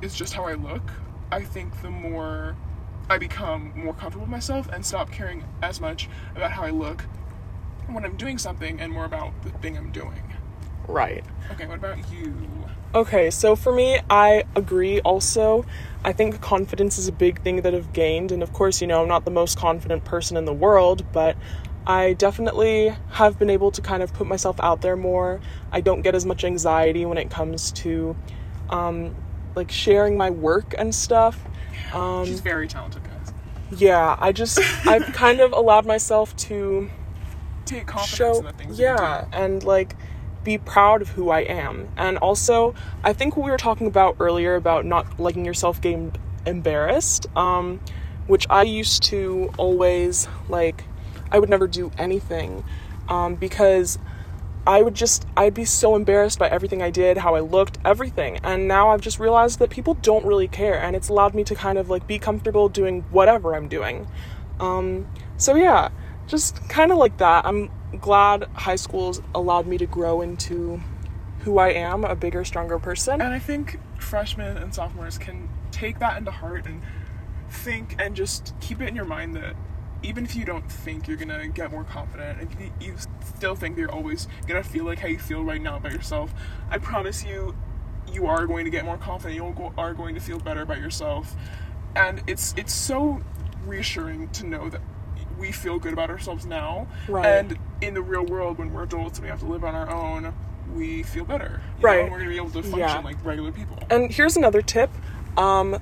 is 0.00 0.14
just 0.14 0.32
how 0.34 0.44
I 0.44 0.54
look, 0.54 0.82
I 1.30 1.42
think 1.42 1.82
the 1.82 1.90
more 1.90 2.56
I 3.10 3.18
become 3.18 3.72
more 3.74 3.92
comfortable 3.92 4.24
with 4.24 4.30
myself 4.30 4.68
and 4.72 4.84
stop 4.86 5.10
caring 5.10 5.44
as 5.62 5.80
much 5.80 6.08
about 6.36 6.52
how 6.52 6.62
I 6.62 6.70
look 6.70 7.04
when 7.88 8.04
I'm 8.04 8.16
doing 8.16 8.38
something 8.38 8.80
and 8.80 8.92
more 8.92 9.04
about 9.04 9.32
the 9.42 9.50
thing 9.50 9.76
I'm 9.76 9.90
doing. 9.90 10.22
Right. 10.88 11.24
Okay, 11.52 11.66
what 11.66 11.78
about 11.78 11.98
you? 12.10 12.34
Okay, 12.94 13.30
so 13.30 13.56
for 13.56 13.72
me, 13.72 14.00
I 14.10 14.44
agree 14.54 15.00
also. 15.00 15.64
I 16.04 16.12
think 16.12 16.40
confidence 16.40 16.98
is 16.98 17.08
a 17.08 17.12
big 17.12 17.40
thing 17.42 17.62
that 17.62 17.74
I've 17.74 17.92
gained, 17.92 18.32
and 18.32 18.42
of 18.42 18.52
course, 18.52 18.80
you 18.80 18.86
know, 18.86 19.02
I'm 19.02 19.08
not 19.08 19.24
the 19.24 19.30
most 19.30 19.56
confident 19.56 20.04
person 20.04 20.36
in 20.36 20.44
the 20.44 20.52
world, 20.52 21.04
but 21.12 21.36
I 21.86 22.12
definitely 22.12 22.94
have 23.12 23.38
been 23.38 23.50
able 23.50 23.70
to 23.72 23.80
kind 23.80 24.02
of 24.02 24.12
put 24.12 24.26
myself 24.26 24.56
out 24.60 24.82
there 24.82 24.96
more. 24.96 25.40
I 25.70 25.80
don't 25.80 26.02
get 26.02 26.14
as 26.14 26.26
much 26.26 26.44
anxiety 26.44 27.06
when 27.06 27.18
it 27.18 27.30
comes 27.30 27.72
to 27.72 28.14
um, 28.70 29.14
like 29.54 29.70
sharing 29.70 30.16
my 30.16 30.30
work 30.30 30.74
and 30.78 30.94
stuff. 30.94 31.42
Um, 31.92 32.26
She's 32.26 32.40
very 32.40 32.68
talented, 32.68 33.02
guys. 33.04 33.32
yeah, 33.80 34.16
I 34.18 34.32
just, 34.32 34.58
I've 34.86 35.06
kind 35.14 35.40
of 35.40 35.52
allowed 35.52 35.86
myself 35.86 36.36
to 36.36 36.90
Take 37.72 37.86
confidence 37.86 38.16
show 38.16 38.38
in 38.38 38.44
the 38.44 38.52
things 38.52 38.78
yeah 38.78 39.26
and 39.32 39.64
like 39.64 39.96
be 40.44 40.58
proud 40.58 41.02
of 41.02 41.08
who 41.10 41.30
i 41.30 41.40
am. 41.40 41.88
And 41.96 42.18
also 42.18 42.74
i 43.02 43.12
think 43.12 43.36
what 43.36 43.44
we 43.44 43.50
were 43.50 43.56
talking 43.58 43.86
about 43.86 44.16
earlier 44.20 44.54
about 44.56 44.84
not 44.84 45.18
letting 45.18 45.44
yourself 45.44 45.80
get 45.80 45.98
embarrassed 46.46 47.26
um 47.36 47.80
which 48.26 48.46
i 48.50 48.62
used 48.62 49.02
to 49.04 49.52
always 49.56 50.28
like 50.48 50.84
i 51.30 51.38
would 51.38 51.48
never 51.48 51.66
do 51.66 51.90
anything 51.96 52.64
um 53.08 53.36
because 53.36 53.98
i 54.66 54.82
would 54.82 54.94
just 54.94 55.26
i'd 55.36 55.54
be 55.54 55.64
so 55.64 55.94
embarrassed 55.94 56.38
by 56.38 56.48
everything 56.48 56.82
i 56.82 56.90
did 56.90 57.16
how 57.18 57.34
i 57.34 57.40
looked 57.40 57.78
everything. 57.84 58.38
And 58.42 58.68
now 58.68 58.90
i've 58.90 59.00
just 59.00 59.18
realized 59.18 59.58
that 59.60 59.70
people 59.70 59.94
don't 59.94 60.24
really 60.24 60.48
care 60.48 60.80
and 60.80 60.94
it's 60.96 61.08
allowed 61.08 61.34
me 61.34 61.44
to 61.44 61.54
kind 61.54 61.78
of 61.78 61.88
like 61.88 62.06
be 62.06 62.18
comfortable 62.18 62.68
doing 62.68 63.02
whatever 63.10 63.54
i'm 63.54 63.68
doing. 63.68 64.06
Um 64.60 65.06
so 65.36 65.54
yeah 65.54 65.88
just 66.32 66.66
kind 66.70 66.90
of 66.90 66.96
like 66.96 67.18
that. 67.18 67.44
I'm 67.44 67.70
glad 68.00 68.44
high 68.54 68.76
school's 68.76 69.20
allowed 69.34 69.66
me 69.66 69.76
to 69.76 69.86
grow 69.86 70.22
into 70.22 70.80
who 71.40 71.58
I 71.58 71.68
am, 71.72 72.04
a 72.04 72.16
bigger, 72.16 72.42
stronger 72.42 72.78
person. 72.78 73.20
And 73.20 73.34
I 73.34 73.38
think 73.38 73.78
freshmen 73.98 74.56
and 74.56 74.74
sophomores 74.74 75.18
can 75.18 75.50
take 75.70 75.98
that 75.98 76.16
into 76.16 76.30
heart 76.30 76.64
and 76.64 76.80
think 77.50 77.96
and 77.98 78.16
just 78.16 78.54
keep 78.60 78.80
it 78.80 78.88
in 78.88 78.96
your 78.96 79.04
mind 79.04 79.36
that 79.36 79.54
even 80.02 80.24
if 80.24 80.34
you 80.34 80.46
don't 80.46 80.72
think 80.72 81.06
you're 81.06 81.18
gonna 81.18 81.48
get 81.48 81.70
more 81.70 81.84
confident, 81.84 82.40
if 82.40 82.72
you, 82.80 82.94
still 83.36 83.54
think 83.54 83.76
you're 83.76 83.92
always 83.92 84.26
gonna 84.46 84.62
feel 84.62 84.84
like 84.84 85.00
how 85.00 85.08
you 85.08 85.18
feel 85.18 85.44
right 85.44 85.60
now 85.60 85.76
about 85.76 85.92
yourself, 85.92 86.32
I 86.70 86.78
promise 86.78 87.24
you, 87.26 87.54
you 88.10 88.26
are 88.26 88.46
going 88.46 88.64
to 88.64 88.70
get 88.70 88.86
more 88.86 88.96
confident. 88.96 89.36
You 89.36 89.72
are 89.76 89.92
going 89.92 90.14
to 90.14 90.20
feel 90.20 90.38
better 90.38 90.62
about 90.62 90.78
yourself, 90.78 91.36
and 91.94 92.22
it's 92.26 92.54
it's 92.56 92.72
so 92.72 93.20
reassuring 93.66 94.30
to 94.30 94.46
know 94.46 94.68
that 94.70 94.80
we 95.42 95.50
feel 95.52 95.78
good 95.78 95.92
about 95.92 96.08
ourselves 96.08 96.46
now, 96.46 96.86
Right. 97.08 97.26
and 97.26 97.58
in 97.80 97.94
the 97.94 98.00
real 98.00 98.24
world 98.24 98.58
when 98.58 98.72
we're 98.72 98.84
adults 98.84 99.18
and 99.18 99.24
we 99.24 99.30
have 99.30 99.40
to 99.40 99.46
live 99.46 99.64
on 99.64 99.74
our 99.74 99.90
own. 99.90 100.32
We 100.72 101.02
feel 101.02 101.24
better, 101.24 101.60
Right. 101.82 102.06
Know? 102.06 102.12
We're 102.12 102.18
gonna 102.20 102.30
be 102.30 102.36
able 102.36 102.50
to 102.50 102.62
function 102.62 102.78
Yeah. 102.78 103.00
like 103.00 103.16
regular 103.24 103.50
people. 103.52 103.76
And 103.90 104.10
here's 104.10 104.36
another 104.36 104.62
tip. 104.62 104.88
Um 105.36 105.78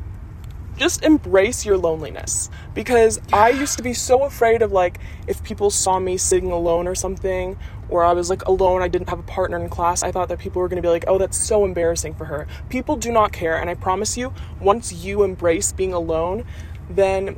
just 0.79 1.05
embrace 1.05 1.67
your 1.67 1.77
loneliness 1.77 2.49
because 2.75 3.21
I 3.35 3.51
used 3.51 3.77
to 3.77 3.83
be 3.83 3.93
so 3.93 4.23
afraid 4.25 4.63
of 4.63 4.73
like 4.73 4.99
if 5.27 5.43
people 5.45 5.69
saw 5.69 5.99
me 5.99 6.17
sitting 6.17 6.51
alone 6.51 6.89
or 6.89 6.95
something 6.95 7.59
or 7.91 8.03
I 8.03 8.15
was 8.15 8.31
like 8.31 8.47
alone 8.47 8.81
I 8.81 8.89
didn't 8.89 9.11
have 9.11 9.19
a 9.19 9.23
partner 9.25 9.59
in 9.63 9.69
class 9.69 10.03
I 10.03 10.11
thought 10.11 10.29
that 10.31 10.39
people 10.39 10.63
were 10.63 10.69
going 10.69 10.81
to 10.83 10.83
be 10.83 10.89
like 10.89 11.05
oh 11.07 11.19
that's 11.19 11.37
so 11.37 11.67
embarrassing 11.67 12.15
for 12.15 12.25
her. 12.25 12.47
People 12.71 12.97
do 12.97 13.13
not 13.13 13.31
care 13.31 13.59
and 13.61 13.69
I 13.69 13.75
promise 13.75 14.17
you 14.17 14.33
once 14.59 14.91
you 14.91 15.23
embrace 15.23 15.71
being 15.71 15.93
alone 15.93 16.45
then 16.89 17.37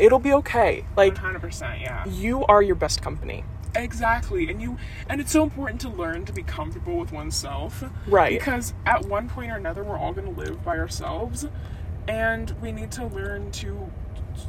it'll 0.00 0.18
be 0.18 0.32
okay. 0.34 0.84
Like 0.96 1.14
100%, 1.14 1.80
yeah. 1.80 2.06
you 2.08 2.44
are 2.46 2.62
your 2.62 2.74
best 2.74 3.02
company. 3.02 3.44
Exactly. 3.74 4.50
And 4.50 4.60
you 4.60 4.78
and 5.08 5.20
it's 5.20 5.30
so 5.30 5.42
important 5.42 5.80
to 5.82 5.88
learn 5.88 6.24
to 6.24 6.32
be 6.32 6.42
comfortable 6.42 6.98
with 6.98 7.12
oneself. 7.12 7.84
Right. 8.06 8.38
Because 8.38 8.74
at 8.84 9.04
one 9.06 9.28
point 9.28 9.52
or 9.52 9.56
another 9.56 9.84
we're 9.84 9.98
all 9.98 10.12
going 10.12 10.34
to 10.34 10.40
live 10.40 10.64
by 10.64 10.76
ourselves 10.76 11.46
and 12.08 12.50
we 12.60 12.72
need 12.72 12.90
to 12.92 13.06
learn 13.06 13.52
to 13.52 13.90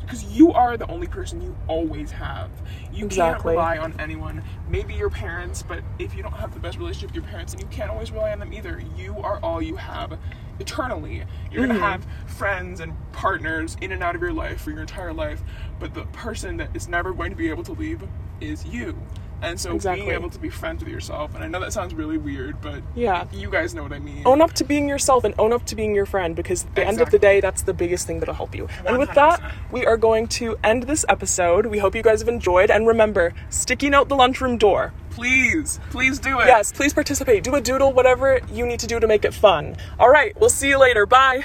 because 0.01 0.23
you 0.25 0.51
are 0.53 0.77
the 0.77 0.87
only 0.89 1.07
person 1.07 1.41
you 1.41 1.55
always 1.67 2.11
have. 2.11 2.49
You 2.93 3.07
can't 3.07 3.43
rely 3.43 3.77
on 3.77 3.93
anyone. 3.99 4.43
Maybe 4.69 4.93
your 4.93 5.09
parents, 5.09 5.63
but 5.63 5.83
if 5.99 6.15
you 6.15 6.23
don't 6.23 6.33
have 6.33 6.53
the 6.53 6.59
best 6.59 6.77
relationship 6.77 7.09
with 7.09 7.15
your 7.15 7.25
parents, 7.25 7.53
and 7.53 7.61
you 7.61 7.67
can't 7.69 7.89
always 7.89 8.11
rely 8.11 8.31
on 8.31 8.39
them 8.39 8.53
either. 8.53 8.81
You 8.97 9.17
are 9.19 9.39
all 9.43 9.61
you 9.61 9.75
have 9.75 10.17
eternally. 10.59 11.23
You're 11.51 11.63
Mm-hmm. 11.63 11.73
gonna 11.73 11.79
have 11.79 12.05
friends 12.27 12.79
and 12.79 12.93
partners 13.11 13.77
in 13.81 13.91
and 13.91 14.03
out 14.03 14.15
of 14.15 14.21
your 14.21 14.33
life 14.33 14.61
for 14.61 14.71
your 14.71 14.81
entire 14.81 15.13
life, 15.13 15.41
but 15.79 15.93
the 15.93 16.05
person 16.07 16.57
that 16.57 16.75
is 16.75 16.87
never 16.87 17.13
going 17.13 17.31
to 17.31 17.35
be 17.37 17.49
able 17.49 17.63
to 17.63 17.73
leave 17.73 18.03
is 18.39 18.65
you. 18.65 18.97
And 19.41 19.59
so 19.59 19.73
Exactly. 19.75 20.05
being 20.05 20.13
able 20.15 20.29
to 20.29 20.39
be 20.39 20.49
friends 20.49 20.83
with 20.83 20.91
yourself, 20.93 21.33
and 21.35 21.43
I 21.43 21.47
know 21.47 21.59
that 21.59 21.73
sounds 21.73 21.93
really 21.95 22.17
weird, 22.17 22.61
but 22.61 22.81
Yeah. 22.95 23.25
you 23.31 23.49
guys 23.49 23.73
know 23.73 23.83
what 23.83 23.93
I 23.93 23.99
mean. 23.99 24.21
own 24.25 24.41
up 24.41 24.53
to 24.53 24.63
being 24.63 24.87
yourself 24.87 25.23
and 25.23 25.33
own 25.39 25.51
up 25.53 25.65
to 25.65 25.75
being 25.75 25.95
your 25.95 26.05
friend 26.05 26.35
because 26.35 26.65
at 26.65 26.75
the 26.75 26.85
end 26.85 27.01
of 27.01 27.09
the 27.09 27.17
day 27.19 27.39
that's 27.41 27.63
the 27.63 27.73
biggest 27.73 28.05
thing 28.07 28.19
that'll 28.19 28.35
help 28.35 28.53
you 28.55 28.67
and 28.85 28.97
with 28.99 29.11
that 29.13 29.41
we 29.71 29.85
are 29.85 29.97
going 29.97 30.27
to 30.27 30.55
end 30.63 30.83
this 30.83 31.03
episode 31.09 31.65
we 31.65 31.79
hope 31.79 31.95
you 31.95 32.01
guys 32.03 32.19
have 32.21 32.27
enjoyed 32.29 32.69
and 32.69 32.85
remember 32.87 33.33
sticky 33.49 33.89
note 33.89 34.09
the 34.09 34.15
lunchroom 34.15 34.57
door 34.57 34.93
Please, 35.11 35.79
please 35.89 36.19
do 36.19 36.39
it. 36.39 36.45
yes 36.47 36.71
please 36.71 36.93
participate 36.93 37.43
do 37.43 37.55
a 37.55 37.61
doodle 37.61 37.91
whatever 37.93 38.39
you 38.53 38.65
need 38.65 38.79
to 38.79 38.87
do 38.87 38.99
to 38.99 39.07
make 39.07 39.25
it 39.25 39.33
fun 39.33 39.75
all 39.99 40.09
right 40.09 40.39
we'll 40.39 40.49
see 40.49 40.69
you 40.69 40.77
later 40.79 41.05
bye 41.05 41.35